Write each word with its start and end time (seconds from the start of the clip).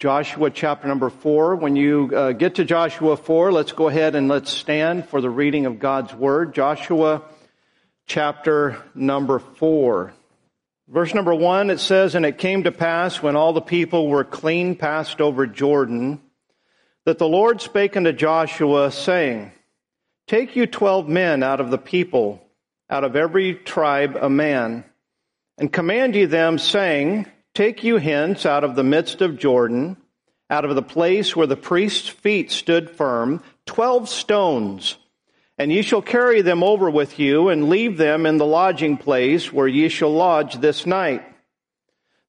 Joshua 0.00 0.48
chapter 0.48 0.86
number 0.86 1.10
four. 1.10 1.56
When 1.56 1.74
you 1.74 2.12
uh, 2.14 2.30
get 2.30 2.54
to 2.54 2.64
Joshua 2.64 3.16
four, 3.16 3.50
let's 3.50 3.72
go 3.72 3.88
ahead 3.88 4.14
and 4.14 4.28
let's 4.28 4.48
stand 4.48 5.08
for 5.08 5.20
the 5.20 5.28
reading 5.28 5.66
of 5.66 5.80
God's 5.80 6.14
word. 6.14 6.54
Joshua 6.54 7.22
chapter 8.06 8.80
number 8.94 9.40
four. 9.40 10.12
Verse 10.86 11.12
number 11.14 11.34
one, 11.34 11.68
it 11.70 11.80
says, 11.80 12.14
And 12.14 12.24
it 12.24 12.38
came 12.38 12.62
to 12.62 12.70
pass 12.70 13.20
when 13.20 13.34
all 13.34 13.52
the 13.52 13.60
people 13.60 14.06
were 14.06 14.22
clean 14.22 14.76
passed 14.76 15.20
over 15.20 15.48
Jordan, 15.48 16.20
that 17.04 17.18
the 17.18 17.26
Lord 17.26 17.60
spake 17.60 17.96
unto 17.96 18.12
Joshua, 18.12 18.92
saying, 18.92 19.50
Take 20.28 20.54
you 20.54 20.68
twelve 20.68 21.08
men 21.08 21.42
out 21.42 21.58
of 21.58 21.72
the 21.72 21.78
people, 21.78 22.40
out 22.88 23.02
of 23.02 23.16
every 23.16 23.56
tribe 23.56 24.16
a 24.20 24.30
man, 24.30 24.84
and 25.58 25.72
command 25.72 26.14
ye 26.14 26.26
them, 26.26 26.60
saying, 26.60 27.26
Take 27.58 27.82
you 27.82 27.96
hence 27.96 28.46
out 28.46 28.62
of 28.62 28.76
the 28.76 28.84
midst 28.84 29.20
of 29.20 29.36
Jordan, 29.36 29.96
out 30.48 30.64
of 30.64 30.76
the 30.76 30.80
place 30.80 31.34
where 31.34 31.48
the 31.48 31.56
priest's 31.56 32.08
feet 32.08 32.52
stood 32.52 32.88
firm, 32.88 33.42
twelve 33.66 34.08
stones, 34.08 34.96
and 35.58 35.72
ye 35.72 35.82
shall 35.82 36.00
carry 36.00 36.40
them 36.40 36.62
over 36.62 36.88
with 36.88 37.18
you, 37.18 37.48
and 37.48 37.68
leave 37.68 37.96
them 37.96 38.26
in 38.26 38.36
the 38.36 38.46
lodging 38.46 38.96
place 38.96 39.52
where 39.52 39.66
ye 39.66 39.88
shall 39.88 40.12
lodge 40.12 40.60
this 40.60 40.86
night. 40.86 41.24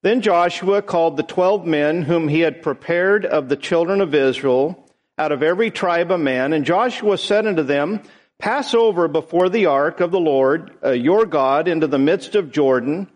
Then 0.02 0.22
Joshua 0.22 0.82
called 0.82 1.16
the 1.16 1.22
twelve 1.22 1.64
men 1.64 2.02
whom 2.02 2.28
he 2.28 2.40
had 2.40 2.64
prepared 2.64 3.24
of 3.24 3.50
the 3.50 3.56
children 3.56 4.02
of 4.02 4.16
Israel, 4.16 4.84
out 5.16 5.32
of 5.32 5.44
every 5.44 5.70
tribe 5.70 6.10
a 6.10 6.18
man, 6.18 6.54
and 6.54 6.66
Joshua 6.66 7.20
said 7.20 7.46
unto 7.46 7.62
them, 7.62 8.02
Pass 8.40 8.74
over 8.74 9.08
before 9.08 9.50
the 9.50 9.68
ark 9.68 10.00
of 10.00 10.10
the 10.10 10.20
Lord 10.20 10.72
uh, 10.84 10.90
your 10.90 11.28
God 11.28 11.68
into 11.68 11.86
the 11.86 12.00
midst 12.00 12.34
of 12.34 12.52
Jordan, 12.52 13.08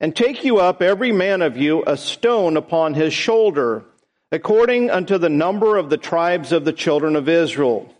and 0.00 0.14
take 0.14 0.44
you 0.44 0.58
up 0.58 0.82
every 0.82 1.12
man 1.12 1.42
of 1.42 1.56
you 1.56 1.82
a 1.86 1.96
stone 1.96 2.56
upon 2.56 2.94
his 2.94 3.12
shoulder, 3.12 3.84
according 4.30 4.90
unto 4.90 5.18
the 5.18 5.28
number 5.28 5.76
of 5.76 5.90
the 5.90 5.96
tribes 5.96 6.52
of 6.52 6.64
the 6.64 6.72
children 6.72 7.16
of 7.16 7.28
Israel, 7.28 7.92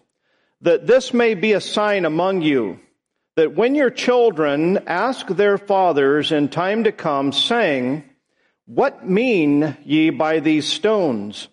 that 0.60 0.86
this 0.86 1.14
may 1.14 1.34
be 1.34 1.52
a 1.52 1.60
sign 1.60 2.04
among 2.04 2.42
you, 2.42 2.78
that 3.36 3.54
when 3.54 3.74
your 3.74 3.90
children 3.90 4.78
ask 4.86 5.26
their 5.26 5.58
fathers 5.58 6.32
in 6.32 6.48
time 6.48 6.84
to 6.84 6.92
come, 6.92 7.32
saying, 7.32 8.04
What 8.66 9.08
mean 9.08 9.76
ye 9.84 10.10
by 10.10 10.40
these 10.40 10.66
stones? 10.66 11.48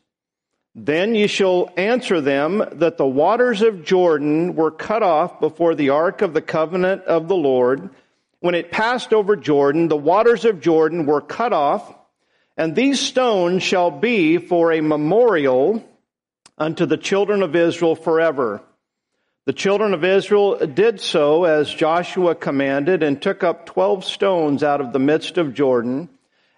Then 0.75 1.13
ye 1.13 1.27
shall 1.27 1.71
answer 1.77 2.19
them 2.19 2.63
that 2.73 2.97
the 2.97 3.05
waters 3.05 3.61
of 3.61 3.85
Jordan 3.85 4.55
were 4.55 4.71
cut 4.71 5.03
off 5.03 5.39
before 5.39 5.75
the 5.75 5.89
ark 5.89 6.23
of 6.23 6.33
the 6.33 6.41
covenant 6.41 7.03
of 7.03 7.27
the 7.27 7.35
Lord, 7.35 7.91
when 8.43 8.55
it 8.55 8.71
passed 8.71 9.13
over 9.13 9.37
Jordan, 9.37 9.87
the 9.87 9.95
waters 9.95 10.43
of 10.43 10.59
Jordan 10.59 11.05
were 11.05 11.21
cut 11.21 11.53
off, 11.53 11.95
and 12.57 12.75
these 12.75 12.99
stones 12.99 13.63
shall 13.63 13.89
be 13.89 14.37
for 14.37 14.73
a 14.73 14.81
memorial 14.81 15.81
unto 16.57 16.85
the 16.85 16.97
children 16.97 17.41
of 17.41 17.55
Israel 17.55 17.95
forever. 17.95 18.61
The 19.45 19.53
children 19.53 19.93
of 19.93 20.03
Israel 20.03 20.57
did 20.67 20.99
so 20.99 21.45
as 21.45 21.73
Joshua 21.73 22.35
commanded 22.35 23.01
and 23.01 23.21
took 23.21 23.45
up 23.45 23.65
twelve 23.65 24.03
stones 24.03 24.61
out 24.61 24.81
of 24.81 24.91
the 24.91 24.99
midst 24.99 25.37
of 25.37 25.53
Jordan, 25.53 26.09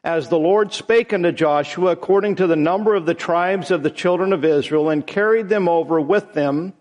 as 0.03 0.27
the 0.27 0.39
Lord 0.39 0.73
spake 0.73 1.13
unto 1.13 1.31
Joshua 1.31 1.91
according 1.91 2.37
to 2.37 2.47
the 2.47 2.55
number 2.55 2.95
of 2.95 3.05
the 3.05 3.13
tribes 3.13 3.69
of 3.69 3.83
the 3.83 3.91
children 3.91 4.33
of 4.33 4.43
Israel, 4.43 4.89
and 4.89 5.05
carried 5.05 5.49
them 5.49 5.69
over 5.69 6.01
with 6.01 6.33
them 6.33 6.73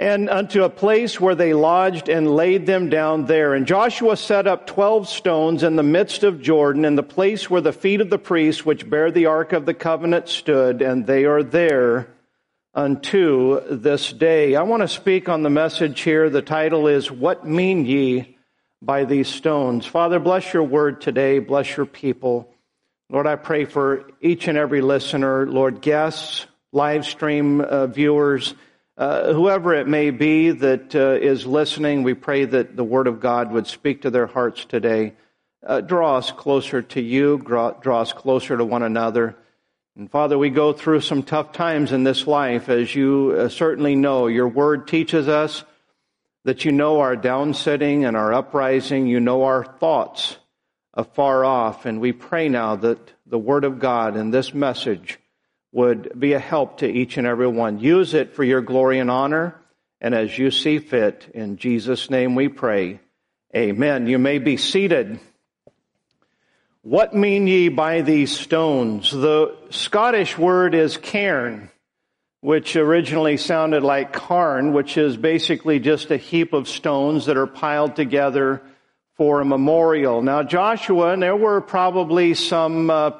and 0.00 0.30
unto 0.30 0.64
a 0.64 0.70
place 0.70 1.20
where 1.20 1.34
they 1.34 1.52
lodged 1.52 2.08
and 2.08 2.26
laid 2.26 2.64
them 2.64 2.88
down 2.88 3.26
there. 3.26 3.52
And 3.52 3.66
Joshua 3.66 4.16
set 4.16 4.46
up 4.46 4.66
twelve 4.66 5.10
stones 5.10 5.62
in 5.62 5.76
the 5.76 5.82
midst 5.82 6.24
of 6.24 6.40
Jordan, 6.40 6.86
in 6.86 6.94
the 6.94 7.02
place 7.02 7.50
where 7.50 7.60
the 7.60 7.70
feet 7.70 8.00
of 8.00 8.08
the 8.08 8.18
priests 8.18 8.64
which 8.64 8.88
bear 8.88 9.10
the 9.10 9.26
ark 9.26 9.52
of 9.52 9.66
the 9.66 9.74
covenant 9.74 10.30
stood, 10.30 10.80
and 10.80 11.06
they 11.06 11.26
are 11.26 11.42
there 11.42 12.08
unto 12.72 13.60
this 13.68 14.10
day. 14.10 14.56
I 14.56 14.62
want 14.62 14.80
to 14.80 14.88
speak 14.88 15.28
on 15.28 15.42
the 15.42 15.50
message 15.50 16.00
here. 16.00 16.30
The 16.30 16.40
title 16.40 16.86
is, 16.86 17.10
What 17.10 17.46
Mean 17.46 17.84
Ye 17.84 18.38
by 18.80 19.04
These 19.04 19.28
Stones? 19.28 19.84
Father, 19.84 20.18
bless 20.18 20.54
your 20.54 20.62
word 20.62 21.02
today. 21.02 21.40
Bless 21.40 21.76
your 21.76 21.84
people. 21.84 22.48
Lord, 23.10 23.26
I 23.26 23.36
pray 23.36 23.66
for 23.66 24.08
each 24.22 24.48
and 24.48 24.56
every 24.56 24.80
listener, 24.80 25.46
Lord, 25.46 25.82
guests, 25.82 26.46
live 26.72 27.04
stream 27.04 27.60
uh, 27.60 27.88
viewers, 27.88 28.54
uh, 29.00 29.32
whoever 29.32 29.72
it 29.72 29.88
may 29.88 30.10
be 30.10 30.50
that 30.50 30.94
uh, 30.94 31.12
is 31.12 31.46
listening, 31.46 32.02
we 32.02 32.12
pray 32.12 32.44
that 32.44 32.76
the 32.76 32.84
Word 32.84 33.06
of 33.06 33.18
God 33.18 33.50
would 33.50 33.66
speak 33.66 34.02
to 34.02 34.10
their 34.10 34.26
hearts 34.26 34.66
today. 34.66 35.14
Uh, 35.66 35.80
draw 35.80 36.18
us 36.18 36.30
closer 36.32 36.82
to 36.82 37.00
you, 37.00 37.38
draw, 37.38 37.70
draw 37.70 38.02
us 38.02 38.12
closer 38.12 38.58
to 38.58 38.64
one 38.64 38.82
another. 38.82 39.36
And 39.96 40.10
Father, 40.10 40.36
we 40.36 40.50
go 40.50 40.74
through 40.74 41.00
some 41.00 41.22
tough 41.22 41.52
times 41.52 41.92
in 41.92 42.04
this 42.04 42.26
life, 42.26 42.68
as 42.68 42.94
you 42.94 43.34
uh, 43.38 43.48
certainly 43.48 43.96
know. 43.96 44.26
Your 44.26 44.48
Word 44.48 44.86
teaches 44.86 45.28
us 45.28 45.64
that 46.44 46.66
you 46.66 46.72
know 46.72 47.00
our 47.00 47.16
downsetting 47.16 48.06
and 48.06 48.18
our 48.18 48.34
uprising, 48.34 49.06
you 49.06 49.18
know 49.18 49.44
our 49.44 49.64
thoughts 49.64 50.36
afar 50.92 51.42
off. 51.42 51.86
And 51.86 52.02
we 52.02 52.12
pray 52.12 52.50
now 52.50 52.76
that 52.76 53.14
the 53.24 53.38
Word 53.38 53.64
of 53.64 53.78
God 53.78 54.14
and 54.14 54.30
this 54.32 54.52
message 54.52 55.18
would 55.72 56.18
be 56.18 56.32
a 56.32 56.38
help 56.38 56.78
to 56.78 56.90
each 56.90 57.16
and 57.16 57.26
every 57.26 57.46
one. 57.46 57.78
Use 57.78 58.14
it 58.14 58.34
for 58.34 58.44
your 58.44 58.60
glory 58.60 58.98
and 58.98 59.10
honor, 59.10 59.54
and 60.00 60.14
as 60.14 60.36
you 60.36 60.50
see 60.50 60.78
fit. 60.78 61.30
In 61.34 61.56
Jesus' 61.56 62.10
name 62.10 62.34
we 62.34 62.48
pray. 62.48 63.00
Amen. 63.54 64.06
You 64.06 64.18
may 64.18 64.38
be 64.38 64.56
seated. 64.56 65.20
What 66.82 67.14
mean 67.14 67.46
ye 67.46 67.68
by 67.68 68.00
these 68.00 68.36
stones? 68.36 69.10
The 69.10 69.54
Scottish 69.70 70.38
word 70.38 70.74
is 70.74 70.96
cairn, 70.96 71.70
which 72.40 72.74
originally 72.74 73.36
sounded 73.36 73.82
like 73.82 74.12
carn, 74.12 74.72
which 74.72 74.96
is 74.96 75.16
basically 75.16 75.78
just 75.78 76.10
a 76.10 76.16
heap 76.16 76.52
of 76.52 76.68
stones 76.68 77.26
that 77.26 77.36
are 77.36 77.46
piled 77.46 77.96
together 77.96 78.62
for 79.16 79.42
a 79.42 79.44
memorial. 79.44 80.22
Now, 80.22 80.42
Joshua, 80.42 81.12
and 81.12 81.22
there 81.22 81.36
were 81.36 81.60
probably 81.60 82.32
some 82.32 82.88
uh, 82.88 83.10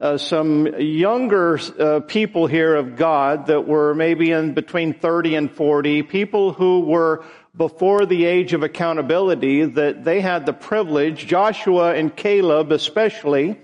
uh, 0.00 0.16
some 0.16 0.66
younger 0.78 1.58
uh, 1.78 2.00
people 2.00 2.46
here 2.46 2.76
of 2.76 2.94
God 2.94 3.46
that 3.46 3.66
were 3.66 3.94
maybe 3.94 4.30
in 4.30 4.54
between 4.54 4.94
30 4.94 5.34
and 5.34 5.50
40, 5.50 6.04
people 6.04 6.52
who 6.52 6.80
were 6.80 7.24
before 7.56 8.06
the 8.06 8.24
age 8.24 8.52
of 8.52 8.62
accountability, 8.62 9.64
that 9.64 10.04
they 10.04 10.20
had 10.20 10.46
the 10.46 10.52
privilege, 10.52 11.26
Joshua 11.26 11.94
and 11.94 12.14
Caleb 12.14 12.70
especially, 12.70 13.58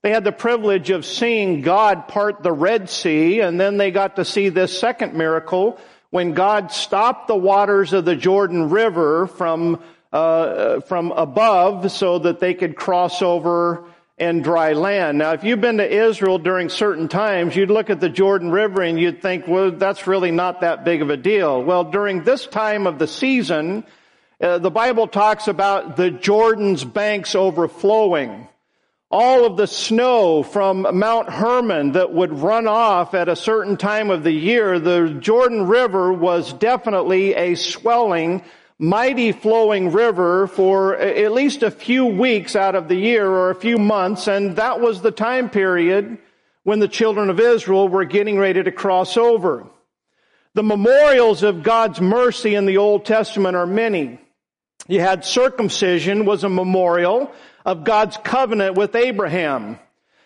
they 0.00 0.10
had 0.10 0.24
the 0.24 0.32
privilege 0.32 0.88
of 0.88 1.04
seeing 1.04 1.60
God 1.60 2.08
part 2.08 2.42
the 2.42 2.52
Red 2.52 2.88
Sea, 2.88 3.40
and 3.40 3.60
then 3.60 3.76
they 3.76 3.90
got 3.90 4.16
to 4.16 4.24
see 4.24 4.48
this 4.48 4.78
second 4.78 5.12
miracle 5.12 5.78
when 6.08 6.32
God 6.32 6.72
stopped 6.72 7.28
the 7.28 7.36
waters 7.36 7.92
of 7.92 8.06
the 8.06 8.16
Jordan 8.16 8.70
River 8.70 9.26
from, 9.26 9.82
uh, 10.10 10.80
from 10.80 11.12
above 11.12 11.92
so 11.92 12.20
that 12.20 12.40
they 12.40 12.54
could 12.54 12.76
cross 12.76 13.20
over 13.20 13.84
and 14.18 14.42
dry 14.42 14.72
land. 14.72 15.18
Now, 15.18 15.32
if 15.32 15.44
you've 15.44 15.60
been 15.60 15.76
to 15.76 15.88
Israel 15.88 16.38
during 16.38 16.70
certain 16.70 17.08
times, 17.08 17.54
you'd 17.54 17.70
look 17.70 17.90
at 17.90 18.00
the 18.00 18.08
Jordan 18.08 18.50
River 18.50 18.82
and 18.82 18.98
you'd 18.98 19.20
think, 19.20 19.46
well, 19.46 19.70
that's 19.72 20.06
really 20.06 20.30
not 20.30 20.62
that 20.62 20.84
big 20.84 21.02
of 21.02 21.10
a 21.10 21.16
deal. 21.16 21.62
Well, 21.62 21.84
during 21.84 22.24
this 22.24 22.46
time 22.46 22.86
of 22.86 22.98
the 22.98 23.06
season, 23.06 23.84
uh, 24.40 24.58
the 24.58 24.70
Bible 24.70 25.06
talks 25.06 25.48
about 25.48 25.96
the 25.96 26.10
Jordan's 26.10 26.84
banks 26.84 27.34
overflowing. 27.34 28.48
All 29.10 29.44
of 29.44 29.56
the 29.56 29.66
snow 29.66 30.42
from 30.42 30.86
Mount 30.98 31.30
Hermon 31.30 31.92
that 31.92 32.12
would 32.12 32.32
run 32.32 32.66
off 32.66 33.14
at 33.14 33.28
a 33.28 33.36
certain 33.36 33.76
time 33.76 34.10
of 34.10 34.24
the 34.24 34.32
year, 34.32 34.80
the 34.80 35.10
Jordan 35.20 35.66
River 35.66 36.12
was 36.12 36.52
definitely 36.54 37.34
a 37.34 37.54
swelling 37.54 38.42
mighty 38.78 39.32
flowing 39.32 39.90
river 39.92 40.46
for 40.46 40.96
at 40.96 41.32
least 41.32 41.62
a 41.62 41.70
few 41.70 42.04
weeks 42.06 42.54
out 42.54 42.74
of 42.74 42.88
the 42.88 42.96
year 42.96 43.26
or 43.28 43.50
a 43.50 43.54
few 43.54 43.78
months, 43.78 44.28
and 44.28 44.56
that 44.56 44.80
was 44.80 45.00
the 45.00 45.10
time 45.10 45.48
period 45.48 46.18
when 46.62 46.78
the 46.78 46.88
children 46.88 47.30
of 47.30 47.40
Israel 47.40 47.88
were 47.88 48.04
getting 48.04 48.38
ready 48.38 48.62
to 48.62 48.72
cross 48.72 49.16
over. 49.16 49.66
The 50.54 50.62
memorials 50.62 51.42
of 51.42 51.62
God's 51.62 52.00
mercy 52.00 52.54
in 52.54 52.66
the 52.66 52.78
Old 52.78 53.04
Testament 53.04 53.56
are 53.56 53.66
many. 53.66 54.18
You 54.88 55.00
had 55.00 55.24
circumcision 55.24 56.24
was 56.24 56.44
a 56.44 56.48
memorial 56.48 57.32
of 57.64 57.84
God's 57.84 58.16
covenant 58.16 58.76
with 58.76 58.94
Abraham. 58.94 59.78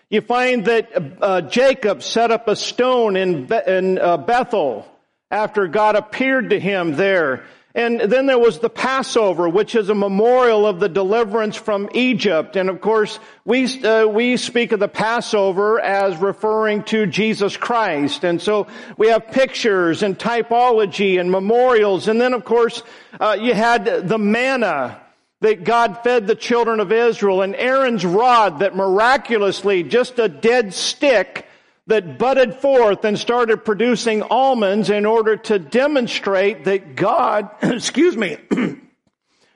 You 0.09 0.21
find 0.21 0.65
that 0.65 0.91
uh, 1.21 1.41
Jacob 1.43 2.03
set 2.03 2.31
up 2.31 2.49
a 2.49 2.57
stone 2.57 3.17
in, 3.17 3.47
Be- 3.47 3.61
in 3.67 3.99
uh, 3.99 4.17
Bethel 4.19 4.87
after 5.31 5.69
God 5.69 5.95
appeared 5.95 6.51
to 6.51 6.59
him 6.59 6.97
there 6.97 7.45
and 7.75 8.01
then 8.01 8.27
there 8.27 8.39
was 8.39 8.59
the 8.59 8.71
Passover, 8.71 9.49
which 9.49 9.77
is 9.77 9.91
a 9.91 9.95
memorial 9.95 10.67
of 10.67 10.81
the 10.81 10.89
deliverance 10.89 11.55
from 11.55 11.89
Egypt. 11.95 12.57
And 12.57 12.69
of 12.69 12.81
course, 12.81 13.21
we, 13.45 13.67
uh, 13.85 14.07
we 14.07 14.37
speak 14.39 14.73
of 14.73 14.81
the 14.81 14.89
Passover 14.89 15.81
as 15.81 16.17
referring 16.17 16.83
to 16.85 17.07
Jesus 17.07 17.57
Christ. 17.57 18.25
And 18.25 18.43
so 18.43 18.67
we 18.97 19.09
have 19.09 19.29
pictures 19.29 20.03
and 20.03 20.19
typology 20.19 21.21
and 21.21 21.31
memorials. 21.31 22.09
And 22.09 22.21
then 22.21 22.35
of 22.35 22.45
course, 22.45 22.83
uh, 23.21 23.37
you 23.41 23.55
had 23.55 24.09
the 24.09 24.19
manna 24.19 25.01
that 25.41 25.63
God 25.63 26.03
fed 26.03 26.27
the 26.27 26.35
children 26.35 26.81
of 26.81 26.91
Israel 26.91 27.41
and 27.41 27.55
Aaron's 27.55 28.05
rod 28.05 28.59
that 28.59 28.75
miraculously, 28.75 29.85
just 29.85 30.19
a 30.19 30.29
dead 30.29 30.75
stick, 30.75 31.47
that 31.91 32.19
budded 32.19 32.55
forth 32.55 33.05
and 33.05 33.19
started 33.19 33.65
producing 33.65 34.23
almonds 34.23 34.91
in 34.91 35.05
order 35.05 35.37
to 35.37 35.59
demonstrate 35.59 36.65
that 36.65 36.97
God, 36.97 37.51
excuse 37.63 38.17
me, 38.17 38.39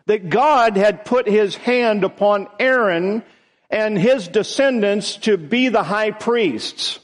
that 0.07 0.29
God 0.29 0.77
had 0.77 1.05
put 1.05 1.27
his 1.27 1.57
hand 1.57 2.05
upon 2.05 2.49
Aaron 2.61 3.23
and 3.71 3.99
his 3.99 4.29
descendants 4.29 5.17
to 5.19 5.37
be 5.37 5.69
the 5.69 5.83
high 5.83 6.11
priests. 6.11 7.01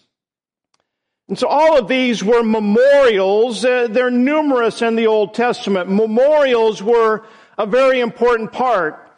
And 1.28 1.38
so 1.38 1.46
all 1.46 1.78
of 1.78 1.88
these 1.88 2.22
were 2.24 2.42
memorials. 2.42 3.64
Uh, 3.64 3.86
they're 3.88 4.10
numerous 4.10 4.82
in 4.82 4.96
the 4.96 5.06
Old 5.06 5.34
Testament. 5.34 5.88
Memorials 5.88 6.82
were 6.82 7.24
a 7.56 7.66
very 7.66 8.00
important 8.00 8.52
part. 8.52 9.09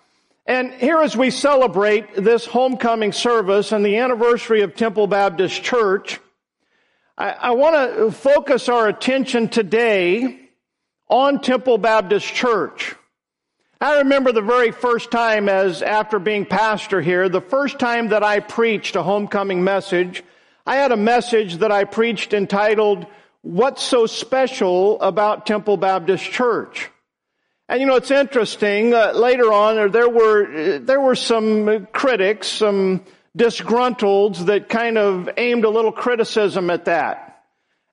And 0.46 0.72
here 0.74 0.98
as 1.00 1.16
we 1.16 1.30
celebrate 1.30 2.14
this 2.14 2.44
homecoming 2.44 3.12
service 3.12 3.72
and 3.72 3.84
the 3.84 3.98
anniversary 3.98 4.62
of 4.62 4.74
Temple 4.74 5.06
Baptist 5.06 5.62
Church, 5.62 6.20
I, 7.16 7.30
I 7.30 7.50
want 7.52 7.96
to 7.96 8.10
focus 8.10 8.68
our 8.68 8.88
attention 8.88 9.48
today 9.48 10.48
on 11.08 11.40
Temple 11.40 11.78
Baptist 11.78 12.26
Church. 12.26 12.94
I 13.80 13.98
remember 13.98 14.32
the 14.32 14.42
very 14.42 14.70
first 14.70 15.10
time 15.10 15.48
as 15.48 15.82
after 15.82 16.18
being 16.18 16.46
pastor 16.46 17.00
here, 17.00 17.28
the 17.28 17.40
first 17.40 17.78
time 17.78 18.08
that 18.08 18.22
I 18.22 18.40
preached 18.40 18.96
a 18.96 19.02
homecoming 19.02 19.64
message 19.64 20.22
I 20.64 20.76
had 20.76 20.92
a 20.92 20.96
message 20.96 21.56
that 21.56 21.72
I 21.72 21.84
preached 21.84 22.32
entitled, 22.32 23.06
What's 23.40 23.82
So 23.82 24.06
Special 24.06 25.00
About 25.00 25.44
Temple 25.44 25.76
Baptist 25.76 26.24
Church? 26.24 26.88
And 27.72 27.80
you 27.80 27.86
know, 27.86 27.96
it's 27.96 28.10
interesting, 28.10 28.92
uh, 28.92 29.12
later 29.12 29.50
on, 29.50 29.78
uh, 29.78 29.88
there 29.88 30.06
were, 30.06 30.44
uh, 30.44 30.78
there 30.82 31.00
were 31.00 31.14
some 31.14 31.66
uh, 31.66 31.78
critics, 31.90 32.48
some 32.48 33.02
disgruntles 33.34 34.44
that 34.44 34.69
kind 34.69 34.98
of 34.98 35.30
aimed 35.38 35.64
a 35.64 35.70
little 35.70 35.90
criticism 35.90 36.69
at 36.69 36.84
that. 36.84 37.42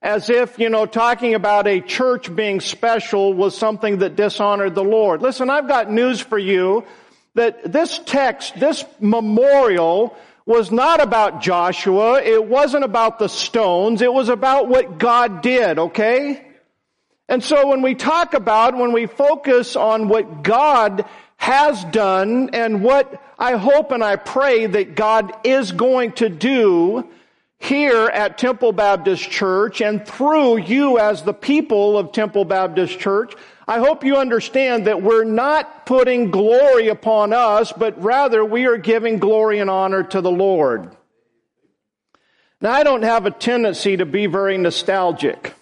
As 0.02 0.30
if, 0.30 0.60
you 0.60 0.68
know, 0.70 0.86
talking 0.86 1.34
about 1.34 1.66
a 1.66 1.80
church 1.80 2.36
being 2.36 2.60
special 2.60 3.34
was 3.34 3.58
something 3.58 4.00
that 4.00 4.18
dishonored 4.18 4.76
the 4.76 4.84
Lord. 4.84 5.22
Listen, 5.22 5.50
I've 5.50 5.70
got 5.70 5.90
news 5.90 6.20
for 6.20 6.38
you 6.38 6.84
that 7.36 7.72
this 7.72 8.02
text, 8.06 8.60
this 8.60 8.84
memorial, 9.00 10.14
was 10.46 10.74
not 10.74 11.00
about 11.00 11.42
Joshua. 11.42 12.22
It 12.22 12.44
wasn't 12.44 12.84
about 12.84 13.18
the 13.18 13.30
stones. 13.30 14.02
It 14.02 14.12
was 14.12 14.28
about 14.28 14.68
what 14.68 14.98
God 14.98 15.42
did, 15.42 15.80
okay? 15.80 16.49
And 17.30 17.44
so 17.44 17.68
when 17.68 17.84
we 17.84 17.94
talk 17.94 18.34
about, 18.34 18.76
when 18.76 18.92
we 18.92 19.06
focus 19.06 19.76
on 19.76 20.10
what 20.10 20.42
God 20.42 21.06
has 21.38 21.86
done 21.86 22.50
and 22.54 22.84
what 22.84 23.22
I 23.38 23.56
hope 23.56 23.92
and 23.92 24.04
I 24.04 24.16
pray 24.16 24.66
that 24.66 24.96
God 24.96 25.32
is 25.46 25.72
going 25.72 26.14
to 26.14 26.28
do 26.28 27.08
here 27.60 28.08
at 28.08 28.40
Temple 28.40 28.72
Baptist 28.72 29.30
Church 29.30 29.80
and 29.80 30.06
through 30.06 30.58
you 30.58 30.98
as 30.98 31.22
the 31.22 31.34
people 31.34 32.00
of 32.00 32.14
Temple 32.14 32.46
Baptist 32.46 32.98
Church, 33.00 33.36
I 33.68 33.78
hope 33.78 34.04
you 34.04 34.18
understand 34.18 34.88
that 34.88 35.04
we're 35.04 35.24
not 35.24 35.86
putting 35.86 36.32
glory 36.32 36.88
upon 36.88 37.32
us, 37.32 37.72
but 37.72 38.02
rather 38.02 38.44
we 38.44 38.66
are 38.66 38.78
giving 38.78 39.20
glory 39.20 39.60
and 39.60 39.70
honor 39.70 40.02
to 40.02 40.22
the 40.22 40.32
Lord. 40.32 40.96
Now, 42.60 42.72
I 42.72 42.84
don't 42.84 43.04
have 43.04 43.28
a 43.28 43.32
tendency 43.32 43.98
to 43.98 44.06
be 44.08 44.26
very 44.26 44.58
nostalgic. 44.58 45.54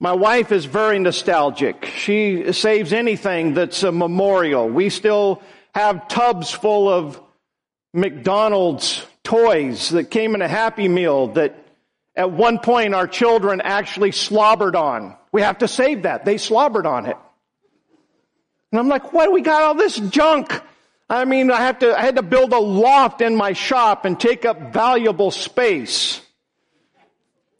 My 0.00 0.12
wife 0.12 0.52
is 0.52 0.64
very 0.64 0.98
nostalgic. 0.98 1.86
She 1.86 2.52
saves 2.52 2.92
anything 2.92 3.54
that's 3.54 3.82
a 3.82 3.92
memorial. 3.92 4.68
We 4.68 4.90
still 4.90 5.42
have 5.74 6.08
tubs 6.08 6.50
full 6.50 6.88
of 6.88 7.20
McDonald's 7.92 9.04
toys 9.22 9.90
that 9.90 10.10
came 10.10 10.34
in 10.34 10.42
a 10.42 10.48
Happy 10.48 10.88
Meal 10.88 11.28
that 11.28 11.56
at 12.16 12.30
one 12.30 12.58
point 12.58 12.94
our 12.94 13.06
children 13.06 13.60
actually 13.60 14.12
slobbered 14.12 14.76
on. 14.76 15.16
We 15.32 15.42
have 15.42 15.58
to 15.58 15.68
save 15.68 16.02
that. 16.02 16.24
They 16.24 16.38
slobbered 16.38 16.86
on 16.86 17.06
it. 17.06 17.16
And 18.72 18.80
I'm 18.80 18.88
like, 18.88 19.12
what? 19.12 19.32
We 19.32 19.40
got 19.40 19.62
all 19.62 19.74
this 19.74 19.96
junk. 19.96 20.60
I 21.08 21.24
mean, 21.24 21.50
I 21.50 21.60
have 21.60 21.78
to, 21.80 21.96
I 21.96 22.02
had 22.02 22.16
to 22.16 22.22
build 22.22 22.52
a 22.52 22.58
loft 22.58 23.20
in 23.20 23.36
my 23.36 23.52
shop 23.52 24.04
and 24.04 24.18
take 24.18 24.44
up 24.44 24.72
valuable 24.72 25.30
space. 25.30 26.20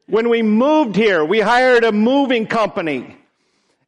When 0.06 0.28
we 0.28 0.42
moved 0.42 0.96
here, 0.96 1.24
we 1.24 1.40
hired 1.40 1.84
a 1.84 1.92
moving 1.92 2.46
company. 2.46 3.16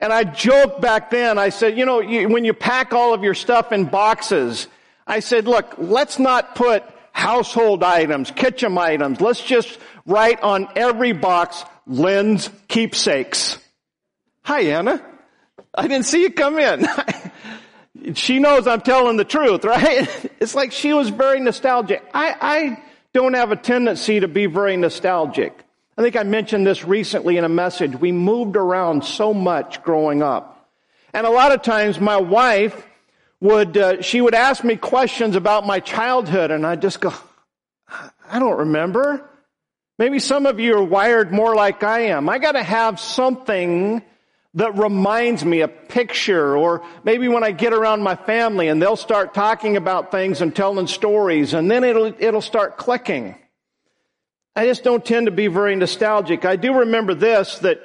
And 0.01 0.13
I 0.13 0.25
joked 0.25 0.81
back 0.81 1.11
then, 1.11 1.39
I 1.39 1.49
said, 1.49 1.79
you 1.79 1.87
know, 1.87 2.01
you, 2.01 2.29
when 2.29 2.45
you 2.45 2.53
pack 2.53 2.93
all 2.93 3.15
of 3.15 3.23
your 3.23 3.35
stuff 3.35 3.73
in 3.73 3.87
boxes, 3.87 4.67
I 5.07 5.21
said, 5.21 5.47
look, 5.47 5.75
let's 5.79 6.19
not 6.19 6.55
put 6.55 6.85
household 7.13 7.83
items, 7.83 8.31
kitchen 8.31 8.77
items. 8.77 9.21
Let's 9.21 9.43
just 9.43 9.79
write 10.05 10.43
on 10.43 10.69
every 10.77 11.13
box, 11.13 11.65
Lynn's 11.87 12.51
keepsakes. 12.69 13.59
Hi, 14.43 14.61
Anna. 14.61 15.03
I 15.75 15.89
didn't 15.89 16.07
see 16.07 16.23
you 16.23 16.31
come 16.31 16.59
in. 16.59 16.87
she 18.15 18.39
knows 18.39 18.67
I'm 18.67 18.83
telling 18.83 19.17
the 19.17 19.25
truth, 19.25 19.65
right? 19.65 20.09
It's 20.39 20.55
like 20.55 20.71
she 20.71 20.93
was 20.93 21.09
very 21.09 21.41
nostalgic. 21.41 22.05
I, 22.13 22.37
I 22.39 22.83
don't 23.15 23.33
have 23.33 23.51
a 23.53 23.57
tendency 23.57 24.21
to 24.21 24.29
be 24.29 24.45
very 24.45 24.77
nostalgic. 24.77 25.66
I 25.99 26.03
think 26.03 26.17
I 26.17 26.25
mentioned 26.25 26.67
this 26.67 26.85
recently 26.85 27.39
in 27.39 27.45
a 27.45 27.49
message. 27.49 27.97
We 27.99 28.13
moved 28.13 28.57
around 28.57 29.05
so 29.05 29.33
much 29.33 29.83
growing 29.83 30.23
up. 30.23 30.69
And 31.15 31.27
a 31.27 31.31
lot 31.31 31.53
of 31.53 31.63
times 31.63 31.99
my 31.99 32.19
wife 32.19 32.87
would, 33.41 33.77
uh, 33.79 34.03
she 34.03 34.21
would 34.21 34.35
ask 34.35 34.63
me 34.63 34.77
questions 34.77 35.37
about 35.37 35.67
my 35.67 35.81
childhood 35.81 36.51
and 36.51 36.67
I'd 36.67 36.83
just 36.83 37.01
go, 37.01 37.15
I 38.29 38.39
don't 38.39 38.59
remember. 38.59 39.31
Maybe 39.99 40.19
some 40.19 40.45
of 40.45 40.61
you 40.61 40.75
are 40.77 40.85
wired 40.85 41.33
more 41.33 41.55
like 41.55 41.83
I 41.83 42.01
am. 42.09 42.29
I 42.29 42.39
gotta 42.39 42.63
have 42.63 43.01
something 43.01 44.03
that 44.53 44.77
reminds 44.77 45.47
me 45.47 45.63
a 45.63 45.69
picture 45.69 46.57
or 46.59 46.83
maybe 47.05 47.29
when 47.29 47.43
I 47.43 47.53
get 47.53 47.73
around 47.73 48.03
my 48.03 48.17
family 48.17 48.69
and 48.69 48.83
they'll 48.83 48.97
start 48.97 49.33
talking 49.33 49.79
about 49.79 50.11
things 50.11 50.43
and 50.43 50.55
telling 50.55 50.87
stories 50.87 51.55
and 51.55 51.71
then 51.71 51.85
it'll, 51.85 52.13
it'll 52.19 52.43
start 52.43 52.77
clicking. 52.77 53.37
I 54.57 54.65
just 54.65 54.85
don't 54.85 55.05
tend 55.05 55.27
to 55.27 55.33
be 55.33 55.49
very 55.49 55.77
nostalgic. 55.77 56.47
I 56.47 56.57
do 56.57 56.79
remember 56.79 57.15
this 57.15 57.59
that 57.59 57.79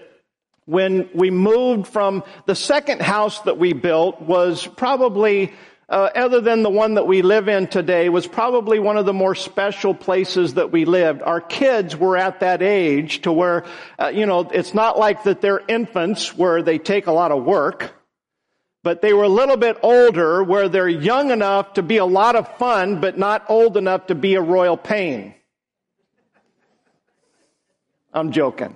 when 0.63 1.09
we 1.13 1.29
moved 1.29 1.87
from 1.87 2.23
the 2.45 2.55
second 2.55 3.01
house 3.01 3.41
that 3.41 3.57
we 3.57 3.73
built 3.73 4.21
was 4.21 4.65
probably 4.65 5.51
uh, 5.89 6.09
other 6.15 6.39
than 6.39 6.63
the 6.63 6.69
one 6.69 6.93
that 6.93 7.05
we 7.05 7.21
live 7.21 7.49
in 7.49 7.67
today, 7.67 8.07
was 8.07 8.25
probably 8.25 8.79
one 8.79 8.95
of 8.95 9.05
the 9.05 9.11
more 9.11 9.35
special 9.35 9.93
places 9.93 10.53
that 10.53 10.71
we 10.71 10.85
lived. 10.85 11.21
Our 11.21 11.41
kids 11.41 11.97
were 11.97 12.15
at 12.15 12.39
that 12.39 12.61
age 12.61 13.23
to 13.23 13.33
where, 13.33 13.65
uh, 13.99 14.07
you 14.07 14.25
know, 14.25 14.49
it's 14.53 14.73
not 14.73 14.97
like 14.97 15.23
that 15.23 15.41
they're 15.41 15.61
infants 15.67 16.37
where 16.37 16.63
they 16.63 16.77
take 16.77 17.07
a 17.07 17.11
lot 17.11 17.33
of 17.33 17.43
work, 17.43 17.93
but 18.81 19.01
they 19.01 19.11
were 19.11 19.25
a 19.25 19.29
little 19.29 19.57
bit 19.57 19.77
older 19.83 20.41
where 20.41 20.69
they're 20.69 20.87
young 20.87 21.31
enough 21.31 21.73
to 21.73 21.83
be 21.83 21.97
a 21.97 22.05
lot 22.05 22.37
of 22.37 22.47
fun, 22.55 23.01
but 23.01 23.17
not 23.17 23.43
old 23.49 23.75
enough 23.75 24.07
to 24.07 24.15
be 24.15 24.35
a 24.35 24.41
royal 24.41 24.77
pain. 24.77 25.35
I'm 28.13 28.31
joking. 28.31 28.75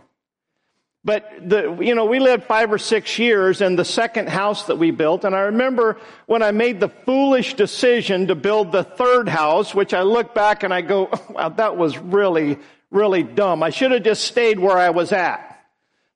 But 1.06 1.32
the, 1.48 1.78
you 1.82 1.94
know, 1.94 2.06
we 2.06 2.20
lived 2.20 2.46
five 2.46 2.74
or 2.74 2.80
six 2.80 3.20
years 3.20 3.62
in 3.62 3.76
the 3.76 3.86
second 3.86 4.28
house 4.28 4.66
that 4.66 4.78
we 4.78 4.90
built. 4.90 5.24
And 5.24 5.36
I 5.36 5.42
remember 5.42 5.98
when 6.26 6.42
I 6.42 6.50
made 6.50 6.80
the 6.80 6.90
foolish 6.90 7.54
decision 7.54 8.28
to 8.28 8.36
build 8.36 8.72
the 8.72 8.84
third 8.84 9.30
house, 9.30 9.76
which 9.76 9.94
I 9.94 10.02
look 10.02 10.34
back 10.34 10.64
and 10.64 10.74
I 10.74 10.82
go, 10.82 11.12
wow, 11.30 11.50
that 11.50 11.78
was 11.78 11.96
really, 12.00 12.58
really 12.90 13.22
dumb. 13.22 13.62
I 13.62 13.70
should 13.70 13.92
have 13.92 14.02
just 14.02 14.24
stayed 14.24 14.58
where 14.58 14.78
I 14.78 14.90
was 14.90 15.12
at. 15.12 15.52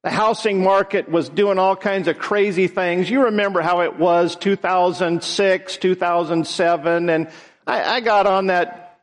The 0.02 0.10
housing 0.10 0.64
market 0.64 1.08
was 1.08 1.30
doing 1.30 1.60
all 1.60 1.76
kinds 1.76 2.08
of 2.08 2.18
crazy 2.18 2.68
things. 2.68 3.10
You 3.10 3.26
remember 3.26 3.62
how 3.62 3.82
it 3.82 4.00
was 4.00 4.38
2006, 4.38 5.78
2007, 5.78 7.10
and 7.10 7.30
I, 7.68 7.84
I 7.84 8.00
got 8.00 8.26
on 8.26 8.48
that, 8.48 9.02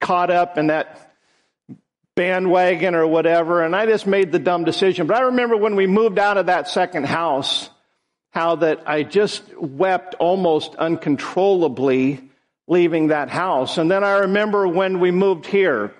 caught 0.00 0.30
up 0.30 0.58
in 0.58 0.66
that 0.66 1.03
bandwagon 2.14 2.94
or 2.94 3.06
whatever, 3.06 3.62
and 3.62 3.74
I 3.74 3.86
just 3.86 4.06
made 4.06 4.30
the 4.30 4.38
dumb 4.38 4.64
decision. 4.64 5.06
But 5.06 5.16
I 5.16 5.22
remember 5.22 5.56
when 5.56 5.74
we 5.74 5.86
moved 5.86 6.18
out 6.18 6.36
of 6.36 6.46
that 6.46 6.68
second 6.68 7.06
house, 7.06 7.70
how 8.30 8.56
that 8.56 8.82
I 8.86 9.02
just 9.02 9.42
wept 9.56 10.14
almost 10.16 10.74
uncontrollably 10.74 12.28
leaving 12.66 13.08
that 13.08 13.30
house. 13.30 13.78
And 13.78 13.90
then 13.90 14.02
I 14.02 14.18
remember 14.18 14.66
when 14.66 15.00
we 15.00 15.10
moved 15.10 15.46
here, 15.46 15.92